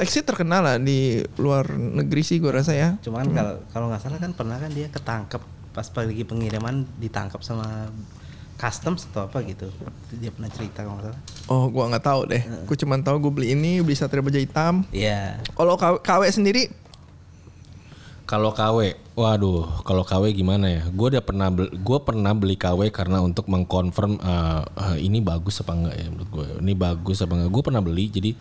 [0.00, 2.96] Exit terkenal lah di luar negeri sih gue rasa ya.
[3.04, 5.42] Cuman kalau kalau nggak salah kan pernah kan dia ketangkep
[5.74, 7.90] pas pergi pengiriman ditangkap sama
[8.54, 9.66] customs atau apa gitu.
[10.14, 11.20] Dia pernah cerita kalau nggak salah.
[11.50, 12.42] Oh, gue nggak tahu deh.
[12.64, 14.86] Gue cuma tahu gue beli ini, beli satria baja hitam.
[14.94, 15.42] Iya.
[15.52, 16.70] Kalau KW, KW sendiri
[18.24, 20.82] Kalau KW, waduh, kalau KW gimana ya?
[20.88, 25.60] Gue udah pernah beli, gue pernah beli KW karena untuk mengkonfirm uh, uh, ini bagus
[25.60, 26.46] apa enggak ya menurut gue.
[26.64, 27.52] Ini bagus apa enggak?
[27.52, 28.08] Gue pernah beli.
[28.08, 28.32] Jadi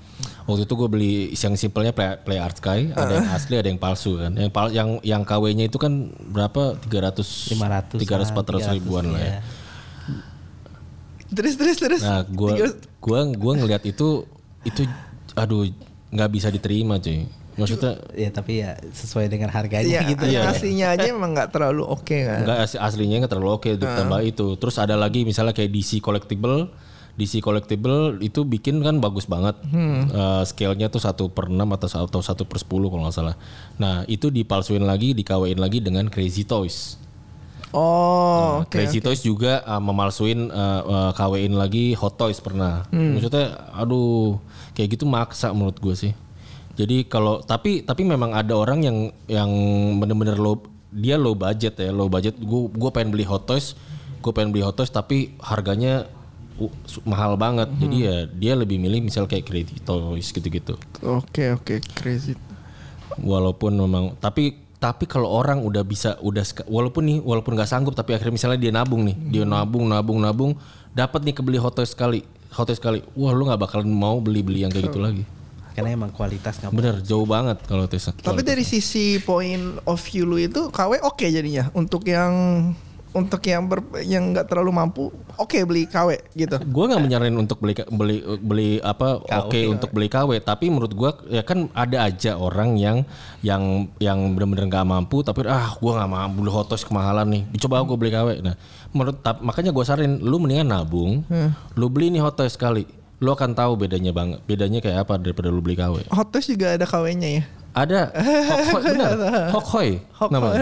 [0.47, 3.75] waktu itu gue beli yang simpelnya Play, Play Art Sky, ada yang asli, ada yang
[3.75, 4.31] palsu kan.
[4.39, 6.79] Yang pal- yang yang KW-nya itu kan berapa?
[6.79, 9.27] 300 500 300 400 ribuan lah ya.
[9.27, 9.39] iya.
[11.33, 12.01] Terus terus terus.
[12.07, 12.55] Nah, gua
[13.03, 14.23] gua gua ngelihat itu
[14.63, 14.87] itu
[15.35, 15.67] aduh
[16.07, 17.27] nggak bisa diterima cuy.
[17.53, 20.25] Maksudnya Ya tapi ya sesuai dengan harganya Iya, gitu.
[20.25, 22.41] yang aslinya aja emang nggak terlalu oke kan.
[22.43, 24.47] Enggak as- aslinya nggak terlalu oke ditambah itu.
[24.57, 26.73] Terus ada lagi misalnya kayak DC collectible.
[27.13, 29.53] DC collectible itu bikin kan bagus banget.
[29.69, 33.35] Eh, scale-nya tuh satu per 6 atau atau satu per 10 kalau nggak salah.
[33.77, 36.97] Nah itu dipalsuin lagi, dikawin lagi dengan Crazy Toys.
[37.73, 38.69] Oh, oke.
[38.69, 42.85] Crazy Toys juga uh, memalsuin uh, uh, KW-in lagi Hot Toys pernah.
[42.93, 43.17] Hmm.
[43.17, 44.37] Maksudnya aduh
[44.77, 46.13] kayak gitu maksa menurut gue sih.
[46.73, 48.97] Jadi kalau tapi tapi memang ada orang yang
[49.29, 49.51] yang
[50.01, 50.57] bener-bener low
[50.89, 52.38] dia low budget ya, low budget.
[52.41, 53.77] Gue gue pengen beli Hot Toys,
[54.21, 56.09] gue pengen beli Hot Toys tapi harganya
[56.57, 56.73] uh,
[57.05, 57.69] mahal banget.
[57.69, 57.79] Hmm.
[57.81, 60.73] Jadi ya dia lebih milih misal kayak Crazy Toys gitu-gitu.
[61.05, 62.33] Oke oke crazy.
[63.21, 68.19] Walaupun memang tapi tapi kalau orang udah bisa udah walaupun nih walaupun nggak sanggup tapi
[68.19, 70.51] akhirnya misalnya dia nabung nih dia nabung nabung nabung
[70.91, 72.19] dapat nih kebeli hotel sekali
[72.51, 75.23] hotel sekali wah lu nggak bakalan mau beli beli yang kayak gitu lagi
[75.73, 80.23] Karena emang kualitas nggak bener jauh banget kalau tes Tapi dari sisi point of view
[80.29, 81.69] lu itu KW oke jadinya.
[81.73, 82.33] Untuk yang
[83.13, 85.03] untuk yang ber, yang nggak terlalu mampu
[85.38, 86.57] oke beli KW gitu.
[86.57, 91.12] gue nggak menyarankan untuk beli beli beli apa oke untuk beli KW tapi menurut gue
[91.29, 93.05] ya kan ada aja orang yang
[93.45, 97.43] yang yang benar-benar nggak mampu tapi ah gue nggak mampu beli hotos kemahalan nih.
[97.62, 98.57] Coba gue beli KW nah
[98.89, 101.21] menurut makanya gue sarin lu mendingan nabung
[101.77, 102.86] lu beli nih hotos sekali
[103.23, 106.75] lu akan tahu bedanya banget bedanya kayak apa daripada lu beli KW Hot Toys juga
[106.75, 107.43] ada KW-nya ya.
[107.71, 109.12] ada Hokhoy bener
[109.55, 109.89] Hokhoy
[110.27, 110.59] namanya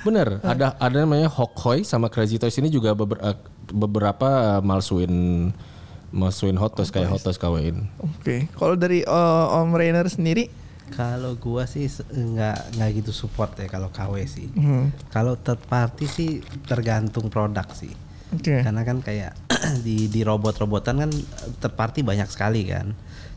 [0.00, 3.34] bener ada ada namanya Hokhoy sama Crazy Toys ini juga beber- eh,
[3.68, 5.10] beberapa malsuin
[6.06, 8.46] malsuin hot toys kayak hot toys kawin Oke.
[8.54, 10.46] Kalau dari uh, Om Rainer sendiri
[10.86, 14.46] Kalau gua sih nggak nggak gitu support ya kalau KW sih.
[14.54, 14.94] Hmm.
[15.10, 16.30] Kalau third party sih
[16.62, 17.90] tergantung produk sih.
[18.36, 18.62] Oke.
[18.62, 19.32] Karena kan kayak
[19.86, 21.10] di di robot-robotan kan
[21.60, 22.92] third party banyak sekali kan.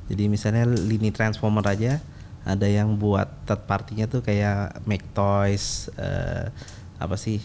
[0.09, 2.01] Jadi misalnya lini transformer aja
[2.43, 6.49] ada yang buat third partinya tuh kayak make toys eh,
[6.97, 7.39] apa sih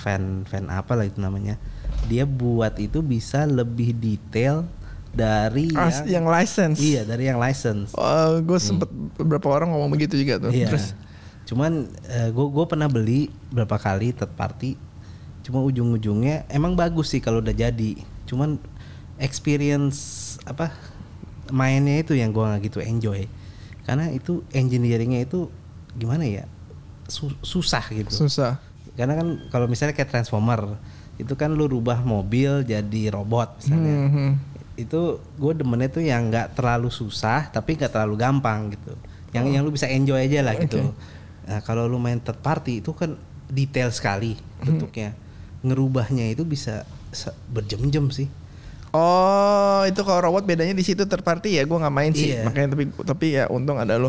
[0.00, 1.56] fan fan apa lah itu namanya.
[2.10, 4.66] Dia buat itu bisa lebih detail
[5.16, 6.78] dari As- yang, yang license.
[6.82, 7.96] iya dari yang license.
[8.44, 10.52] gue sempet beberapa orang ngomong begitu juga tuh.
[10.52, 10.68] Iya.
[10.68, 11.06] Terus
[11.46, 11.86] Cuman
[12.34, 14.74] gue gue pernah beli berapa kali third party.
[15.46, 17.94] Cuma ujung-ujungnya emang bagus sih kalau udah jadi.
[18.26, 18.58] Cuman
[19.22, 20.74] experience apa
[21.54, 23.30] mainnya itu yang gue nggak gitu enjoy.
[23.86, 25.46] Karena itu engineeringnya itu
[25.94, 26.50] gimana ya
[27.06, 28.26] Su- susah gitu.
[28.26, 28.58] susah.
[28.98, 30.74] Karena kan kalau misalnya kayak transformer
[31.16, 33.96] itu kan lu rubah mobil jadi robot misalnya.
[34.10, 34.28] Mhm.
[34.82, 38.98] Itu gue demennya tuh yang nggak terlalu susah tapi nggak terlalu gampang gitu.
[39.30, 40.82] Yang yang lu bisa enjoy aja lah gitu.
[41.46, 43.14] Nah kalau lu main third party itu kan
[43.46, 45.14] detail sekali bentuknya.
[45.64, 46.84] Ngerubahnya itu bisa
[47.52, 48.28] berjam-jam sih.
[48.96, 52.32] Oh, itu kalau robot bedanya di situ third party ya, gue nggak main sih.
[52.32, 52.48] Iya.
[52.48, 54.08] Makanya tapi tapi ya untung ada lo.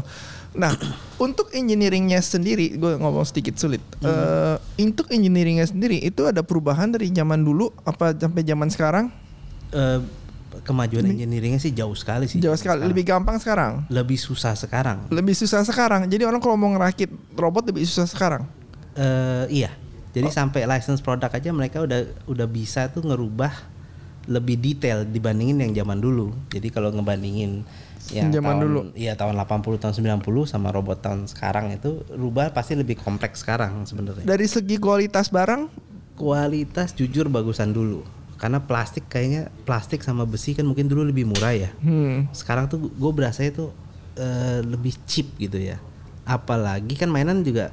[0.55, 0.71] Nah,
[1.25, 3.83] untuk engineeringnya sendiri, gue ngomong sedikit sulit.
[3.99, 9.05] Eh, untuk engineeringnya sendiri itu ada perubahan dari zaman dulu apa sampai zaman sekarang?
[9.75, 9.99] Eh,
[10.63, 12.39] kemajuan engineeringnya sih jauh sekali sih.
[12.39, 13.83] Jauh sekali, lebih gampang sekarang.
[13.91, 15.11] Lebih susah sekarang.
[15.11, 16.07] Lebih susah sekarang.
[16.07, 18.47] Jadi orang kalau mau ngerakit robot lebih susah sekarang.
[18.95, 19.71] Eh iya.
[20.17, 23.53] Jadi sampai license produk aja mereka udah udah bisa tuh ngerubah
[24.27, 26.35] lebih detail dibandingin yang zaman dulu.
[26.51, 27.63] Jadi kalau ngebandingin
[28.11, 28.79] yang Zaman tahun, dulu.
[28.95, 33.83] Iya tahun 80 tahun 90 sama robot tahun sekarang itu rubah pasti lebih kompleks sekarang
[33.87, 34.23] sebenarnya.
[34.23, 38.01] Dari segi kualitas barang, Kualitas jujur bagusan dulu.
[38.41, 41.69] Karena plastik kayaknya plastik sama besi kan mungkin dulu lebih murah ya.
[41.77, 43.69] hmm, Sekarang tuh gue berasa itu
[44.17, 45.77] eh, lebih cheap gitu ya.
[46.25, 47.69] Apalagi kan mainan juga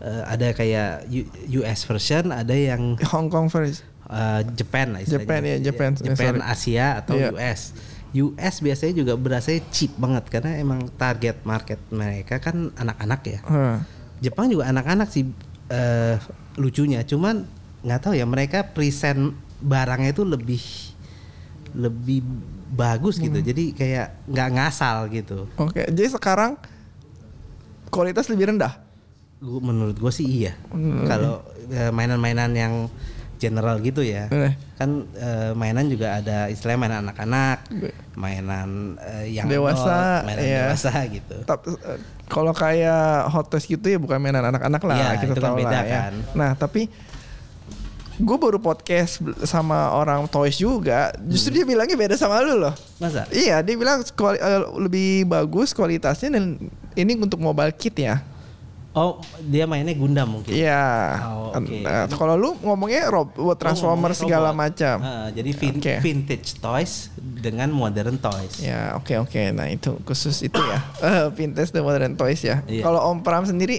[0.00, 3.82] eh, ada kayak U- US version, ada yang Hong Kong versi.
[4.06, 5.24] eh, Japan lah istilahnya.
[5.24, 5.90] Japan, ya, Japan.
[5.94, 6.34] Japan.
[6.40, 7.30] Asia atau Iya.
[7.30, 7.60] US.
[8.08, 13.38] US biasanya juga berasa cheap banget karena emang target market mereka kan anak-anak ya.
[13.44, 13.78] Hah.
[14.18, 15.28] Jepang juga anak-anak sih
[15.68, 16.16] eh,
[16.56, 17.44] lucunya, cuman
[17.78, 20.62] nggak tahu ya mereka present barangnya itu lebih
[21.76, 22.24] lebih
[22.70, 23.38] bagus gitu.
[23.38, 25.44] Jadi kayak nggak ngasal gitu.
[25.54, 26.56] Oke, jadi sekarang
[27.88, 28.87] kualitas lebih rendah.
[29.38, 30.52] Gua, menurut gue sih iya.
[30.68, 31.06] Hmm.
[31.06, 32.74] Kalau eh, mainan-mainan yang
[33.38, 34.26] general gitu ya.
[34.28, 34.50] Eh.
[34.74, 37.70] Kan eh, mainan juga ada istilah mainan anak-anak,
[38.14, 39.86] mainan eh, yang Dewasa,
[40.18, 40.62] adult, mainan iya.
[40.66, 41.36] dewasa gitu.
[41.46, 41.68] Tapi
[42.26, 45.56] kalau kayak Hot Toys gitu ya bukan mainan anak-anak lah Iya, kita itu kan tahu
[45.62, 45.94] beda lah ya.
[46.02, 46.12] kan.
[46.34, 46.90] Nah tapi
[48.18, 52.74] gue baru podcast sama orang Toys juga, justru dia bilangnya beda sama lu loh.
[52.98, 53.22] Masa?
[53.30, 54.42] Iya dia bilang kuali-
[54.82, 56.58] lebih bagus kualitasnya dan
[56.98, 58.18] ini untuk mobile kit ya.
[58.98, 60.50] Oh, dia mainnya Gundam mungkin.
[60.50, 60.82] Iya.
[61.22, 61.76] Oh, oke.
[61.78, 64.96] Nah, kalau lu ngomongnya robot transformer ngomongnya segala macam.
[64.98, 65.94] Ah, jadi vin- Oke.
[66.00, 68.58] vintage toys dengan modern toys.
[68.58, 69.38] Ya oke oke.
[69.52, 70.82] Nah itu khusus itu ya.
[71.06, 72.66] Eh, vintage dan modern toys ya.
[72.66, 72.82] Iya.
[72.82, 73.78] Kalau Om Pram sendiri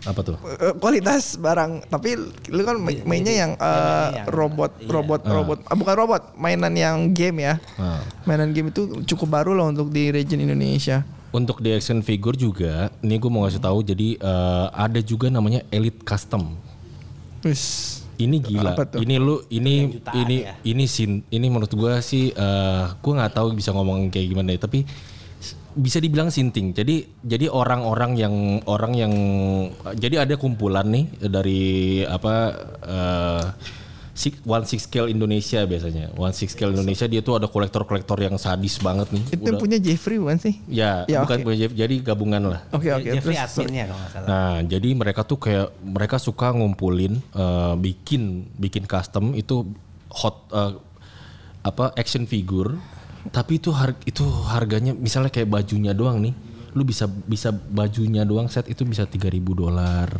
[0.00, 0.36] Apa tuh?
[0.38, 2.14] eh, kualitas barang tapi
[2.48, 4.88] lu kan ma- mainnya yang eh, yang- robot iya.
[4.88, 5.32] robot Ah.
[5.34, 8.00] robot ah, bukan robot mainan yang game ya Nah.
[8.22, 12.88] mainan game itu cukup baru loh untuk di region Indonesia Untuk di action figure juga,
[13.04, 13.84] ini gue mau ngasih tahu.
[13.84, 16.56] Jadi eh, ada juga namanya Elite Custom.
[17.44, 17.62] Wis
[18.18, 18.74] Ini gila.
[18.98, 20.58] Ini lu ini ini ya?
[20.66, 24.66] ini sin ini menurut gua sih eh gua nggak tahu bisa ngomong kayak gimana ya,
[24.66, 24.82] tapi
[25.78, 26.74] bisa dibilang sinting.
[26.74, 28.34] Jadi jadi orang-orang yang
[28.66, 29.14] orang yang
[29.94, 32.34] jadi ada kumpulan nih dari apa
[32.82, 33.44] eh
[34.18, 36.10] six, one six scale Indonesia biasanya.
[36.18, 39.22] One six scale Indonesia dia tuh ada kolektor-kolektor yang sadis banget nih.
[39.30, 41.44] itu punya Jeffrey bukan sih ya, Ya, bukan oke.
[41.46, 42.60] punya Jeff, jadi gabungan lah.
[42.74, 44.26] oke oke Jeffrey terus adminnya kalau nggak salah.
[44.26, 48.22] Nah, jadi mereka tuh kayak mereka suka ngumpulin eh, bikin
[48.58, 49.62] bikin custom itu
[50.10, 50.74] hot eh,
[51.62, 52.74] apa action figure,
[53.30, 56.34] tapi itu har itu harganya misalnya kayak bajunya doang nih.
[56.74, 60.10] Lu bisa bisa bajunya doang set itu bisa 3000 dolar.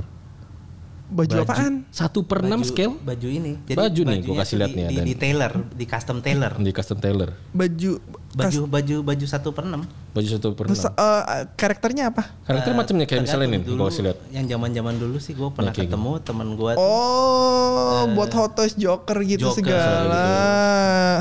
[1.09, 3.57] Baju, apaan Satu per enam scale Baju ini.
[3.67, 6.53] Baju nih, gua bajunya kasih lihat nih Di, ada di tailor, di custom tailor.
[6.55, 7.31] di custom tailor.
[7.51, 7.93] baju
[8.29, 9.83] Baju baju baju satu per enam.
[10.13, 10.95] Baju satu per Terus, enam.
[10.95, 14.19] eh, karakternya apa Karakter macamnya kayak misalnya nih, gua kasih lihat.
[14.29, 16.73] Yang zaman zaman dulu sih gue pernah kayak ketemu teman gue.
[16.77, 20.23] oh buat Hot Toys Joker gitu Joker, segala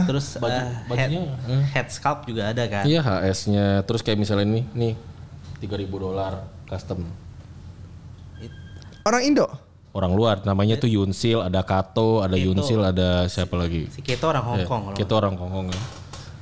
[0.03, 1.63] Terus Baju- head, bajunya, eh.
[1.73, 2.83] head sculpt juga ada kan.
[2.83, 3.81] Iya HS-nya.
[3.81, 4.93] Terus kayak misalnya nih, nih
[5.59, 6.33] 3000 dolar
[6.65, 7.01] custom.
[9.03, 9.47] orang Indo
[9.97, 10.35] orang luar.
[10.45, 12.45] Namanya tuh Yunsil ada Kato ada Keto.
[12.45, 13.89] Yunsil ada siapa lagi?
[13.89, 14.83] Si Keto orang Hong Kong.
[14.93, 15.81] kita orang Hongkong ya.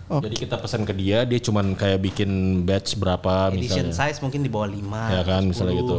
[0.06, 4.14] Jadi kita pesan ke dia dia cuman kayak bikin batch berapa Edition misalnya.
[4.14, 5.96] size mungkin di bawah 5 ya kan misalnya gitu.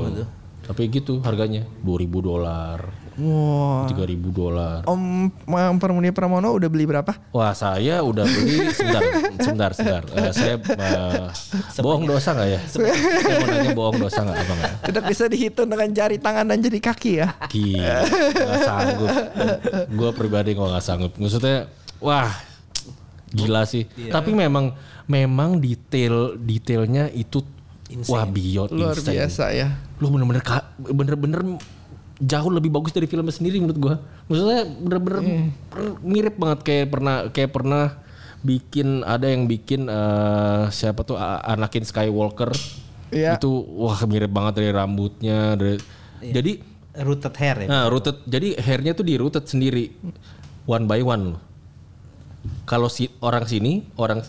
[0.62, 2.86] tapi gitu harganya 2000 dolar
[3.16, 4.84] wow 3000 dolar.
[4.84, 5.30] Om
[5.80, 7.12] Permudi Pramono udah beli berapa?
[7.32, 9.02] Wah saya udah beli sebentar
[9.40, 10.02] sebentar sebentar.
[10.12, 12.60] Eh, saya eh, bohong dosa nggak ya?
[12.68, 12.92] Saya
[13.40, 14.72] mau nanya bohong dosa nggak apa nggak?
[14.92, 17.28] Tidak bisa dihitung dengan jari tangan dan jari kaki ya?
[17.48, 17.96] Gila,
[18.34, 19.10] gak sanggup.
[19.90, 21.12] Gue pribadi kok gak sanggup.
[21.16, 21.70] Maksudnya,
[22.02, 22.30] wah,
[23.32, 23.88] gila sih.
[23.88, 24.74] Tapi memang,
[25.08, 27.42] memang detail detailnya itu
[28.10, 29.14] wah beyond luar insane.
[29.14, 29.68] biasa ya.
[30.02, 30.42] Lu bener-bener
[30.82, 31.40] bener-bener
[32.16, 33.94] jauh lebih bagus dari filmnya sendiri menurut gua.
[34.30, 35.20] Maksudnya bener-bener
[35.68, 37.84] per- mirip banget kayak pernah kayak pernah
[38.40, 42.52] bikin ada yang bikin eh, siapa tuh Anakin Skywalker.
[43.12, 43.38] Iya.
[43.38, 45.78] Itu wah mirip banget dari rambutnya dari
[46.20, 47.68] jadi Rooted hair ya.
[47.68, 48.24] Nah, rooted.
[48.24, 49.92] Jadi hairnya tuh di rooted sendiri,
[50.64, 51.36] one by one.
[52.64, 54.24] Kalau si orang sini, orang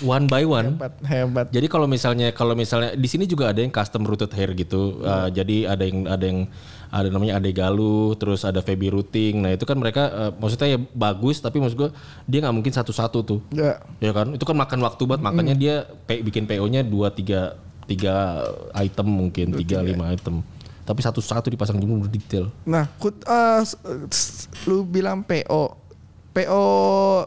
[0.00, 0.72] one by one.
[0.72, 4.54] hebat hebat Jadi kalau misalnya kalau misalnya di sini juga ada yang custom rooted hair
[4.54, 5.00] gitu.
[5.00, 6.40] Uh, jadi ada yang ada yang
[6.88, 9.38] ada namanya Ade Galuh, terus ada Feby Routing.
[9.38, 11.90] Nah, itu kan mereka uh, maksudnya ya bagus tapi maksud gua
[12.24, 13.40] dia nggak mungkin satu-satu tuh.
[13.50, 14.32] ya Ya kan?
[14.32, 18.44] Itu kan makan waktu banget makanya dia pe- bikin PO-nya 2 3 tiga
[18.74, 20.44] item mungkin, tiga lima item.
[20.82, 22.48] Tapi satu-satu dipasang dulu detail.
[22.62, 23.20] nah kut,
[23.60, 23.76] s-
[24.64, 25.87] lu bilang PO
[26.38, 26.62] PO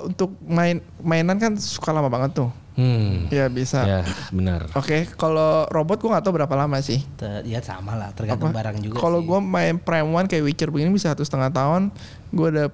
[0.06, 3.28] untuk main mainan kan suka lama banget tuh Hmm.
[3.28, 4.00] ya bisa Ya,
[4.32, 4.72] benar.
[4.74, 7.04] Oke, kalau robot gua nggak tahu berapa lama sih.
[7.44, 9.28] Ya sama lah, tergantung barang juga Kalau sih.
[9.28, 11.92] gua main Prime One kayak Witcher begini bisa satu setengah tahun.
[12.32, 12.66] Gua ada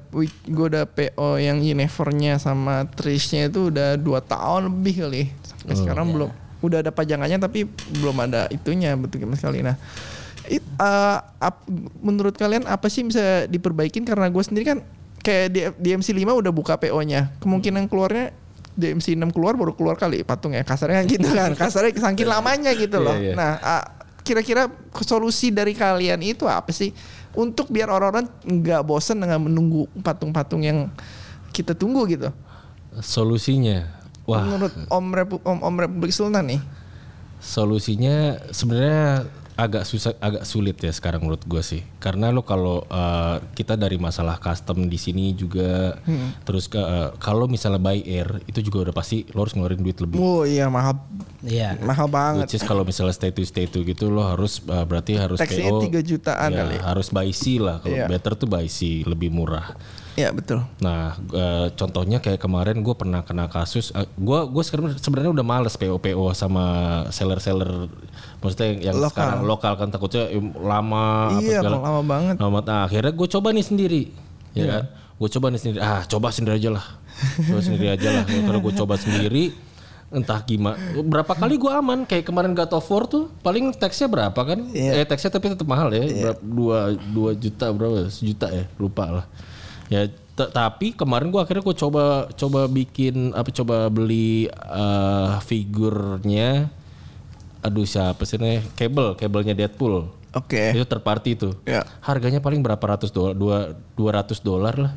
[0.45, 5.23] gua ada PO yang Universe-nya sama Trish-nya itu udah dua tahun lebih kali.
[5.43, 6.13] Sampai Oh, sekarang iya.
[6.13, 6.29] belum.
[6.59, 7.59] Udah ada pajangannya tapi
[7.91, 9.65] belum ada itunya betul sama sekali.
[9.65, 9.81] Nah,
[10.45, 11.65] it, uh, ap-
[11.97, 14.79] menurut kalian apa sih bisa diperbaikin karena gue sendiri kan
[15.27, 17.35] kayak di, di MC5 udah buka PO-nya.
[17.43, 18.31] Kemungkinan keluarnya
[18.79, 21.51] DMC 6 keluar baru keluar kali patungnya kasarnya gitu kan.
[21.51, 23.11] Kasarnya saking lamanya gitu loh.
[23.11, 23.35] Iya, iya.
[23.35, 23.83] nah ah,
[24.23, 24.71] kira-kira
[25.03, 26.95] solusi dari kalian itu apa sih?
[27.35, 30.87] Untuk biar orang-orang nggak bosen dengan menunggu patung-patung yang
[31.51, 32.31] kita tunggu gitu.
[32.97, 33.93] Solusinya,
[34.25, 36.61] wah, menurut Om Repu- Om, Om Republik Sultan nih.
[37.37, 43.41] Solusinya sebenarnya agak susah agak sulit ya sekarang menurut gue sih karena lo kalau uh,
[43.51, 45.97] kita dari masalah custom di sini juga
[46.45, 49.97] terus ke uh, kalau misalnya buy air itu juga udah pasti lo harus ngeluarin duit
[49.97, 51.01] lebih Oh iya mahal
[51.39, 51.77] Iya.
[51.79, 52.45] mahal banget.
[52.45, 55.67] which is kalau misalnya stay to stay to gitu lo harus uh, berarti harus Taxnya
[55.67, 56.77] PO 3 jutaan ya, kali.
[56.77, 58.05] harus buy C lah kalau Iya.
[58.07, 59.73] better tuh buy C lebih murah
[60.17, 60.65] Iya betul.
[60.81, 63.93] Nah, eh, contohnya kayak kemarin gue pernah kena kasus.
[63.93, 66.65] gue gue sekarang sebenarnya udah males PO PO sama
[67.13, 67.85] seller seller,
[68.37, 69.09] maksudnya yang, Lokal.
[69.11, 71.33] sekarang lokal kan takutnya lama.
[71.33, 72.35] apa Iya segala- kok lama banget.
[72.37, 72.59] Lama.
[72.61, 74.01] Nah, akhirnya gue coba nih sendiri,
[74.53, 74.83] ya kan?
[75.17, 75.79] Gue coba nih sendiri.
[75.79, 76.85] Ah, coba sendiri aja lah.
[77.41, 78.23] Coba sendiri aja lah.
[78.23, 79.43] Karena gue coba sendiri,
[80.07, 80.77] entah gimana.
[81.01, 82.05] Berapa kali gue aman?
[82.05, 84.59] Kayak kemarin God of War tuh, paling teksnya berapa kan?
[84.69, 85.01] Iya.
[85.01, 88.05] Eh teksnya tapi tetap mahal ya, berapa, dua dua juta berapa?
[88.07, 89.25] Sejuta ya, lupa lah.
[89.87, 90.05] Ya,
[90.37, 96.69] tapi kemarin gua akhirnya gua coba coba bikin apa coba beli eh, figurnya
[97.67, 100.07] aduh siapa sih nih kabel kabelnya Deadpool.
[100.31, 100.69] Oke.
[100.69, 101.81] itu terparty itu Ya.
[101.99, 103.33] harganya paling berapa ratus dolar?
[103.33, 103.57] Dua
[103.93, 104.93] dua ratus dolar lah.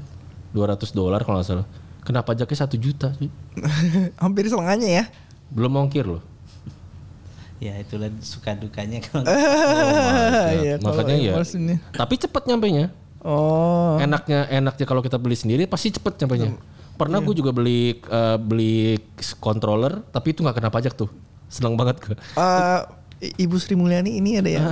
[0.51, 1.67] Dua ratus dolar kalau nggak salah.
[2.01, 3.31] Kena pajaknya satu juta sih
[4.23, 5.05] Hampir setengahnya ya.
[5.49, 6.23] belum ongkir loh.
[7.59, 9.27] Ya itulah suka dukanya kalau
[10.55, 11.35] Iya, kalau makanya ya.
[11.93, 12.87] tapi cepet nyampe nya
[13.21, 14.01] Oh.
[14.01, 16.57] enaknya enaknya kalau kita beli sendiri pasti cepet nyampainya.
[16.97, 18.97] Pernah gue juga beli eh, beli
[19.37, 21.13] controller tapi itu nggak kena pajak tuh.
[21.51, 22.17] Senang banget gue.
[22.39, 22.81] Eh,
[23.21, 24.65] Ibu Sri Mulyani ini ada ya?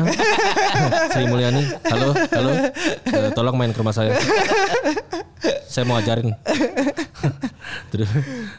[1.13, 2.51] Sri Mulyani, halo, halo,
[3.05, 4.17] Eh, tolong main ke rumah saya.
[5.69, 6.33] saya mau ajarin.
[7.93, 8.09] terus,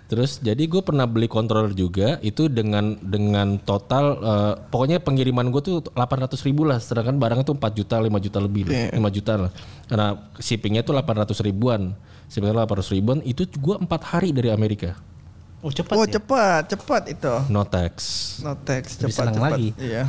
[0.05, 5.61] terus jadi gue pernah beli controller juga itu dengan dengan total eh, pokoknya pengiriman gue
[5.61, 9.33] tuh 800 ribu lah sedangkan barangnya tuh 4 juta 5 juta lebih lah, 5 juta
[9.47, 9.51] lah
[9.89, 10.07] karena
[10.37, 11.93] shippingnya tuh 800 ribuan
[12.29, 14.97] shippingnya 800 ribuan itu gue empat hari dari Amerika
[15.59, 16.13] Oh cepat Oh ya.
[16.15, 17.33] cepat, cepat itu.
[17.47, 17.93] no tax
[18.39, 19.51] No text, Lebih cepat, cepat.
[19.51, 19.69] lagi.
[19.75, 20.03] Iya.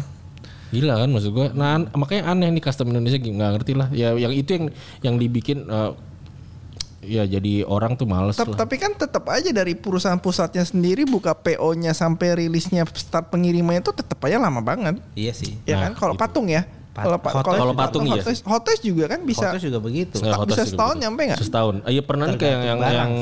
[0.70, 1.46] Gila kan maksud gue.
[1.52, 3.88] Nah an- makanya aneh nih custom Indonesia nggak ngerti lah.
[3.90, 4.64] Ya yang itu yang
[5.02, 5.90] yang dibikin eh,
[7.02, 8.62] ya jadi orang tuh males Tep- lah.
[8.62, 13.90] Tapi kan tetap aja dari perusahaan pusatnya sendiri buka PO-nya sampai rilisnya start pengirimannya itu
[13.90, 15.02] tetap aja lama banget.
[15.12, 15.58] Iya sih.
[15.64, 16.22] Ya Nah, kan kalau itu.
[16.22, 16.62] patung ya.
[16.90, 18.22] Pat- Kalau pa- kalau patung Hot iya.
[18.24, 20.18] Toys- Hot Toys juga kan bisa Foto juga begitu.
[20.18, 21.04] Sta- Hot bisa juga setahun begitu.
[21.06, 21.38] nyampe nggak?
[21.40, 21.74] Setahun.
[21.80, 23.12] Ah, Iya pernah nih kayak yang yang, barang yang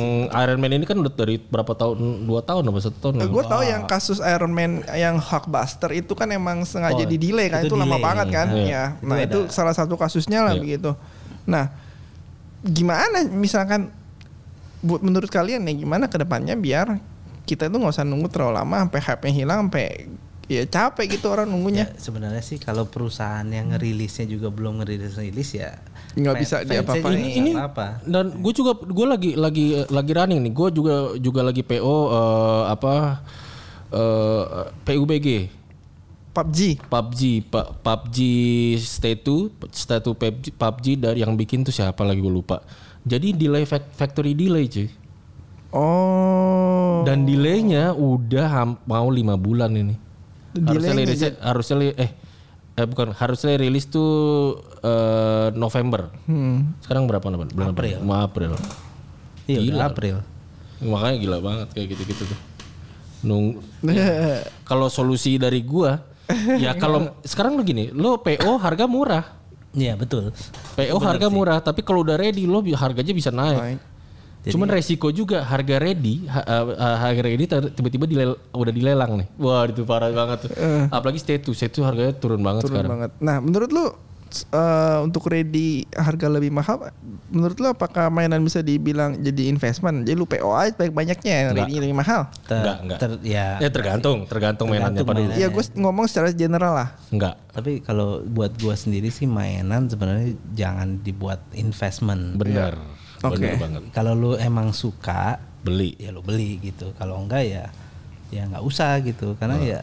[0.41, 1.97] Iron Man ini kan udah dari berapa tahun?
[2.25, 3.13] Dua tahun apa satu tahun?
[3.29, 7.47] gue tahu yang kasus Iron Man yang Hulkbuster itu kan emang sengaja Oh, di delay
[7.47, 8.03] kan itu itu, lama delay.
[8.03, 8.65] banget kan Iya.
[8.65, 8.85] ya.
[9.01, 10.61] Nah Itu itu salah satu kasusnya lah Iya.
[10.61, 10.91] begitu.
[11.45, 11.69] Nah
[12.61, 13.93] gimana misalkan
[14.79, 16.99] buat menurut kalian nih gimana ke depannya biar
[17.45, 20.09] kita tuh nggak usah nunggu terlalu lama sampai hype-nya hilang sampai
[20.49, 21.87] ya capek gitu orang nunggunya.
[21.87, 25.77] Ya, sebenarnya sih kalau perusahaan yang ngerilisnya juga belum ngerilis rilis ya
[26.17, 27.05] Nggak bisa fansnya diapa-apain.
[27.05, 27.87] juga ini ini apa-apa.
[28.03, 30.53] dan gue juga gue lagi lagi lagi running nih.
[30.57, 32.95] Gue juga juga lagi PO eh, apa
[33.93, 34.43] eh,
[34.83, 35.29] PUBG.
[36.33, 36.61] PUBG.
[36.87, 37.21] PUBG,
[37.83, 38.19] PUBG
[38.79, 42.63] Stay 2, Stay 2 PUBG, PUBG dari yang bikin tuh siapa lagi gue lupa.
[43.03, 44.89] Jadi delay fac- factory delay cuy.
[45.69, 47.05] Oh.
[47.05, 48.49] Dan delaynya udah
[48.87, 50.08] mau lima bulan ini.
[50.57, 52.11] Harusnya rilisnya, harusnya li- eh
[52.79, 54.11] eh bukan harusnya rilis tuh
[54.81, 56.09] eh, November.
[56.25, 56.79] Hmm.
[56.81, 57.51] Sekarang berapa bulan?
[57.53, 57.99] Bulan April.
[57.99, 58.11] April.
[58.25, 58.53] April.
[59.49, 59.83] Iya Gila.
[59.91, 60.17] April.
[60.79, 62.41] Makanya gila banget kayak gitu-gitu tuh.
[63.27, 63.59] Nung
[64.71, 65.99] kalau solusi dari gua
[66.61, 69.25] ya kalau sekarang lo gini, lo PO harga murah.
[69.75, 70.33] Iya betul.
[70.77, 73.81] PO harga murah, tapi kalau udah ready lo harganya bisa naik.
[74.49, 74.57] Baik.
[74.57, 79.29] Cuman resiko juga harga ready, ha- uh, harga ready tiba-tiba dilel- udah dilelang nih.
[79.37, 80.51] Wah itu parah banget tuh.
[80.89, 82.91] Apalagi state 2, state 2 harganya turun banget turun sekarang.
[82.91, 83.11] banget.
[83.19, 83.85] Nah, menurut lu
[84.29, 86.93] eh, untuk ready harga lebih mahal,
[87.29, 90.05] menurut lu apakah mainan bisa dibilang jadi investment?
[90.05, 91.57] Jadi lu PO aja banyak banyaknya, Enggak.
[91.63, 92.21] ready lebih mahal.
[92.43, 92.99] Ter, Enggak, enggak.
[92.99, 95.29] ter- ya, Ya tergantung, tergantung mainannya Tergantung pada dulu.
[95.31, 95.45] mainannya.
[95.45, 96.89] Iya, gue ngomong secara general lah.
[97.09, 97.37] Enggak.
[97.51, 102.37] Tapi kalau buat gua sendiri sih mainan sebenarnya jangan dibuat investment.
[102.37, 102.77] Benar.
[103.21, 103.39] Oke.
[103.39, 103.81] Benar banget.
[103.91, 105.99] Kalau lu emang suka, Beli.
[105.99, 106.95] ya lu beli gitu.
[106.95, 107.65] Kalau enggak ya
[108.29, 109.35] ya nggak usah gitu.
[109.37, 109.79] Karena ya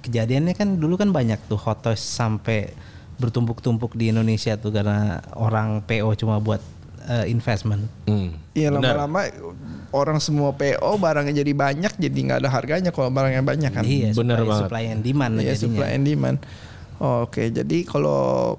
[0.00, 2.72] kejadiannya kan dulu kan banyak tuh hot toys sampai
[3.14, 6.58] bertumpuk-tumpuk di Indonesia tuh karena orang PO cuma buat
[7.06, 7.86] eh, investment.
[8.04, 8.34] Hmm.
[8.52, 8.98] Iya Benar.
[9.06, 9.20] lama-lama
[9.94, 13.84] orang semua PO barangnya jadi banyak, jadi nggak ada harganya kalau barangnya banyak kan.
[13.86, 14.62] Iya, Bener supply, banget.
[14.66, 15.62] supply and demand Iya, jadinya.
[15.62, 16.38] supply and demand.
[16.98, 18.54] Oh, Oke, jadi kalau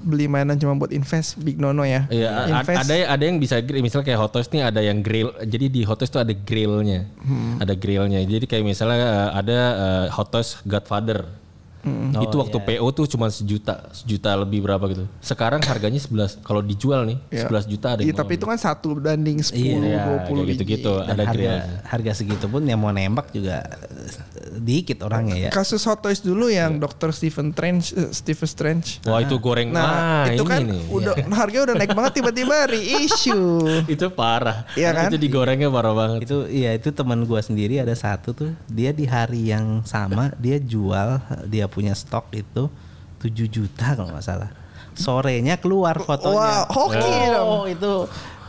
[0.00, 2.06] beli mainan cuma buat invest, big nono ya.
[2.08, 2.86] Iya, invest.
[2.86, 5.30] ada ada yang bisa grill, misalnya kayak Hot Toys nih ada yang grill.
[5.42, 7.60] Jadi di Hot Toys tuh ada grillnya, Hmm.
[7.62, 8.22] ada grillnya.
[8.22, 11.26] Jadi kayak misalnya uh, ada uh, Hot Toys Godfather.
[12.18, 12.78] Itu Oh, waktu iya.
[12.78, 15.04] PO tuh cuma sejuta, sejuta lebih berapa gitu.
[15.18, 17.46] Sekarang harganya 11 kalau dijual nih Iya.
[17.48, 20.92] 11 juta ada Iya, tapi itu kan satu banding 10, Iya, 20 kayak gitu-gitu.
[20.98, 21.52] Ada harga
[21.84, 25.50] harga segitu pun yang mau nembak juga eh, dikit orangnya ya.
[25.50, 27.10] Kasus Hot Toys dulu yang Dr.
[27.10, 29.00] Stephen Strange, eh, Stephen Strange.
[29.04, 29.70] Wah, itu goreng.
[29.70, 30.82] Nah, ah, itu ini kan nih.
[30.88, 33.62] udah harganya udah naik banget tiba-tiba reissue.
[33.94, 34.66] itu parah.
[34.74, 35.08] Iya kan?
[35.10, 36.28] Itu digorengnya parah banget.
[36.28, 40.58] Itu iya itu teman gua sendiri ada satu tuh dia di hari yang sama dia
[40.58, 42.66] jual dia punya stok itu
[43.18, 44.50] 7 juta kalau nggak salah.
[44.92, 46.66] Sorenya keluar Wah, fotonya.
[46.66, 47.46] hoki dong.
[47.48, 47.92] oh, itu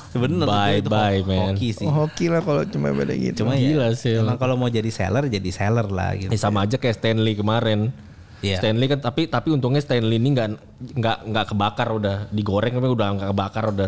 [0.10, 1.54] bener Bye, itu, bye, ho- man.
[1.54, 1.86] hoki sih.
[1.86, 3.46] Oh, hoki lah kalau cuma beda gitu.
[3.46, 4.18] Cuma Gila ya, sih.
[4.18, 6.34] emang kalau mau jadi seller jadi seller lah gitu.
[6.34, 7.94] Eh, sama aja kayak Stanley kemarin.
[8.40, 8.64] Iya.
[8.64, 10.48] Stanley kan tapi tapi untungnya Stanley ini nggak
[10.96, 13.88] nggak nggak kebakar udah digoreng tapi udah nggak kebakar udah.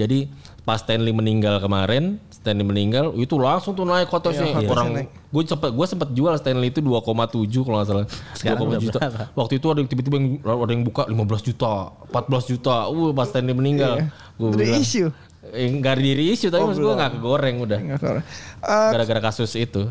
[0.00, 0.28] Jadi
[0.64, 5.70] pas Stanley meninggal kemarin, Stanley meninggal itu langsung tuh naik kotosnya Iya, orang gue sempet
[5.72, 8.06] gue sempet jual Stanley itu 2,7 kalau nggak salah.
[8.36, 8.98] Sekarang 2,7 udah juta.
[9.00, 9.22] berapa?
[9.36, 11.72] Waktu itu ada yang tiba-tiba yang, ada yang buka 15 juta,
[12.12, 12.76] 14 juta.
[12.88, 14.08] Uh pas Stanley meninggal.
[14.40, 15.10] Gua bilang, Reissue.
[15.50, 17.78] Eh, nggak di reissue tapi maksud gue nggak kegoreng udah.
[17.80, 19.88] Eh, Gara-gara kasus itu.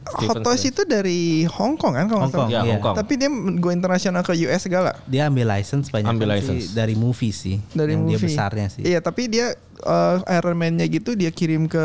[0.00, 2.64] Hot Toys itu dari Hong Kong kan kalau nggak Hong Kong, salah.
[2.64, 2.72] Ya.
[2.72, 2.96] Hong Kong.
[2.96, 6.72] Tapi dia go internasional ke US segala Dia ambil license banyak Ambil kan license.
[6.72, 7.56] dari movie sih.
[7.70, 8.16] dari yang movie.
[8.16, 8.82] dia besarnya sih.
[8.82, 9.52] Iya, tapi dia
[9.82, 11.84] eh, Iron Man-nya gitu dia kirim ke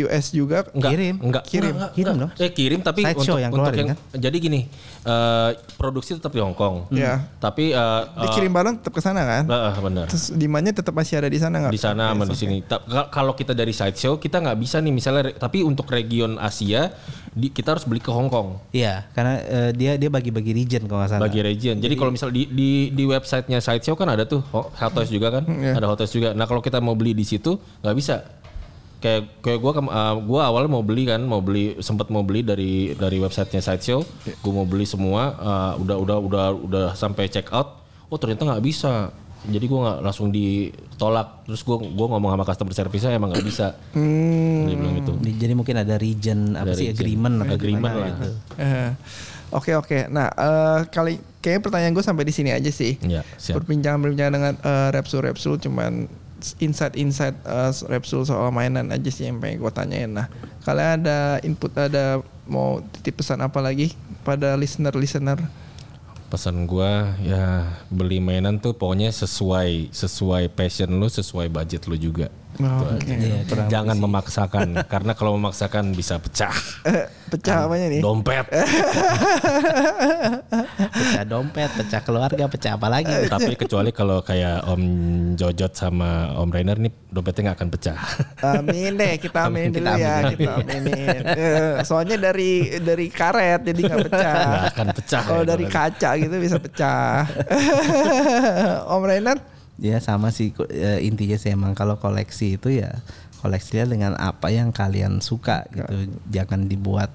[0.00, 0.64] US juga.
[0.70, 1.14] Enggak, Kirim.
[1.18, 1.74] enggak, Kirim.
[1.74, 2.30] enggak, Kirim enggak.
[2.32, 2.42] dong.
[2.42, 4.60] Eh kirim tapi Sideshow untuk, yang untuk yang jadi gini,
[5.02, 6.88] eh, produksi tetap di Hong Kong.
[6.90, 7.26] Iya.
[7.36, 9.44] Tapi eh, Dikirim barang tetap ke sana kan?
[9.44, 10.06] eh, benar.
[10.06, 11.72] Terus demandnya tetap masih ada di sana nggak?
[11.72, 12.56] Di sana sama di sini.
[12.62, 16.92] Ta- kal- Kalau kita dari sideshow kita nggak bisa nih misalnya tapi untuk region Asia
[17.30, 21.00] di, kita harus beli ke Hong Kong Iya, karena eh, dia dia bagi-bagi region kalau
[21.00, 21.22] nggak salah.
[21.22, 21.76] bagi region.
[21.76, 25.30] Jadi kalau misalnya di di di websitenya sideshow kan ada tuh Ho- Hot Toys juga
[25.30, 25.74] kan, Iya.
[25.74, 26.32] ada Hot Toys juga.
[26.32, 28.16] Nah kalau kita mau beli di situ nggak bisa.
[29.00, 29.72] Kayak kayak gue
[30.22, 34.04] gua awalnya mau beli kan, mau beli sempat mau beli dari dari websitenya sideshow.
[34.38, 37.80] Gue mau beli semua, uh, udah udah udah udah sampai check out.
[38.06, 39.08] Oh ternyata nggak bisa.
[39.40, 41.48] Jadi gue nggak langsung ditolak.
[41.48, 43.72] Terus gue gua ngomong sama customer service-nya emang nggak bisa.
[43.96, 44.68] Hmm.
[44.68, 45.12] Dia bilang gitu.
[45.16, 46.96] Di- Jadi mungkin ada region apa Ada sih region.
[47.00, 48.08] agreement atau Agreement lah.
[48.10, 48.28] gitu.
[48.60, 48.90] Eh,
[49.50, 50.06] Oke oke.
[50.06, 53.00] Nah eh, kali kayaknya pertanyaan gue sampai di sini aja sih.
[53.00, 53.58] Ya, siap.
[53.58, 56.04] Perbincangan-perbincangan dengan eh, Repsul Repsul cuman
[56.58, 60.10] insight-insight eh, Repsul soal mainan aja sih yang pengen gue tanyain.
[60.10, 60.26] Nah
[60.64, 62.20] kalian ada input ada
[62.50, 63.94] mau titip pesan apa lagi
[64.26, 65.40] pada listener-listener?
[66.30, 72.30] pesan gua ya beli mainan tuh pokoknya sesuai sesuai passion lu sesuai budget lu juga
[72.52, 73.14] Oke.
[73.14, 78.00] Iya, jangan memaksakan karena kalau memaksakan bisa pecah Eh, pecah apanya nih?
[78.00, 78.44] dompet
[80.92, 83.14] pecah dompet, pecah keluarga, pecah apa lagi?
[83.32, 84.82] tapi kecuali kalau kayak Om
[85.34, 87.98] Jojot sama Om Rainer nih dompetnya nggak akan pecah
[88.42, 90.30] Amin deh, kita amin dulu Kita ya, amin.
[90.36, 91.20] kita aminin.
[91.26, 94.34] Eh, Soalnya dari dari karet jadi nggak pecah.
[94.42, 97.24] nggak akan pecah Kalau ya, dari kaca gitu bisa pecah.
[98.86, 99.38] Om Renan?
[99.80, 103.00] Ya sama sih eh, intinya sih emang kalau koleksi itu ya
[103.40, 105.88] koleksinya dengan apa yang kalian suka gitu.
[106.28, 107.08] Jangan dibuat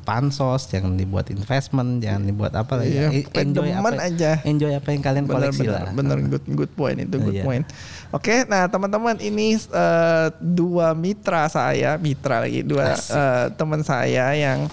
[0.00, 2.92] pansos, jangan dibuat investment, jangan dibuat apa lagi.
[2.92, 4.42] Eh, enjoy apa aja.
[4.42, 5.92] Enjoy apa yang kalian Bener koleksi bener, lah.
[5.96, 7.44] bener good good point itu good Iya.
[7.46, 7.64] point.
[8.10, 14.66] Oke, nah teman-teman ini eh, dua mitra saya, mitra lagi dua eh, teman saya yang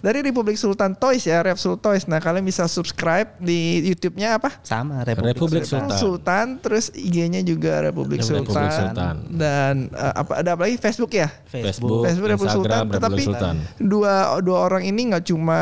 [0.00, 2.04] dari Republik Sultan Toys ya, Repsul Toys.
[2.04, 4.60] Nah kalian bisa subscribe di YouTube-nya apa?
[4.62, 5.88] Sama Republik, Republik Sultan.
[5.88, 6.00] Sultan.
[6.00, 9.14] Sultan, terus IG-nya juga Republik, Republik Sultan, Sultan.
[9.30, 11.28] dan eh, apa ada apa lagi Facebook ya?
[11.46, 15.58] Facebook, Facebook Republik Instagram Sultan, Republik tetapi Sultan dua dua orang ini nggak cuma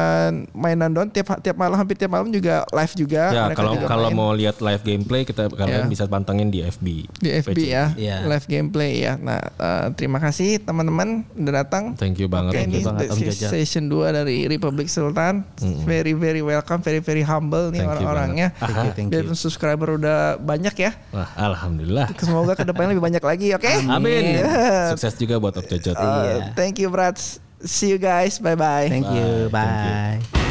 [0.52, 3.22] mainan doang, tiap tiap malam hampir tiap malam juga live juga.
[3.28, 5.86] ya Mereka kalau juga kalau main mau lihat live gameplay kita kalian Ya.
[5.86, 6.86] bisa pantengin di FB
[7.16, 8.16] di FB ya, Iya.
[8.26, 9.14] live gameplay ya.
[9.16, 11.94] Nah, eh, terima kasih teman-teman udah datang.
[11.94, 15.46] thank you banget Oke, thank ini you banget Om session 2 dari Republik Sultan.
[15.84, 18.48] Very very welcome, very very humble nih Thank you orang-orangnya.
[18.56, 19.36] Thank you, thank Dan you.
[19.36, 20.90] subscriber udah banyak ya.
[21.10, 23.72] Wah, alhamdulillah Semoga ke depannya lebih banyak lagi, oke?
[23.88, 24.92] amin Yeah.
[24.92, 27.40] sukses juga buat Jojot Uh, Thank you, Brats.
[27.58, 28.38] See you guys.
[28.38, 28.86] Bye bye.
[28.86, 29.48] Thank you.
[29.48, 29.64] Bye.
[29.64, 30.38] Thank you.
[30.38, 30.47] Bye.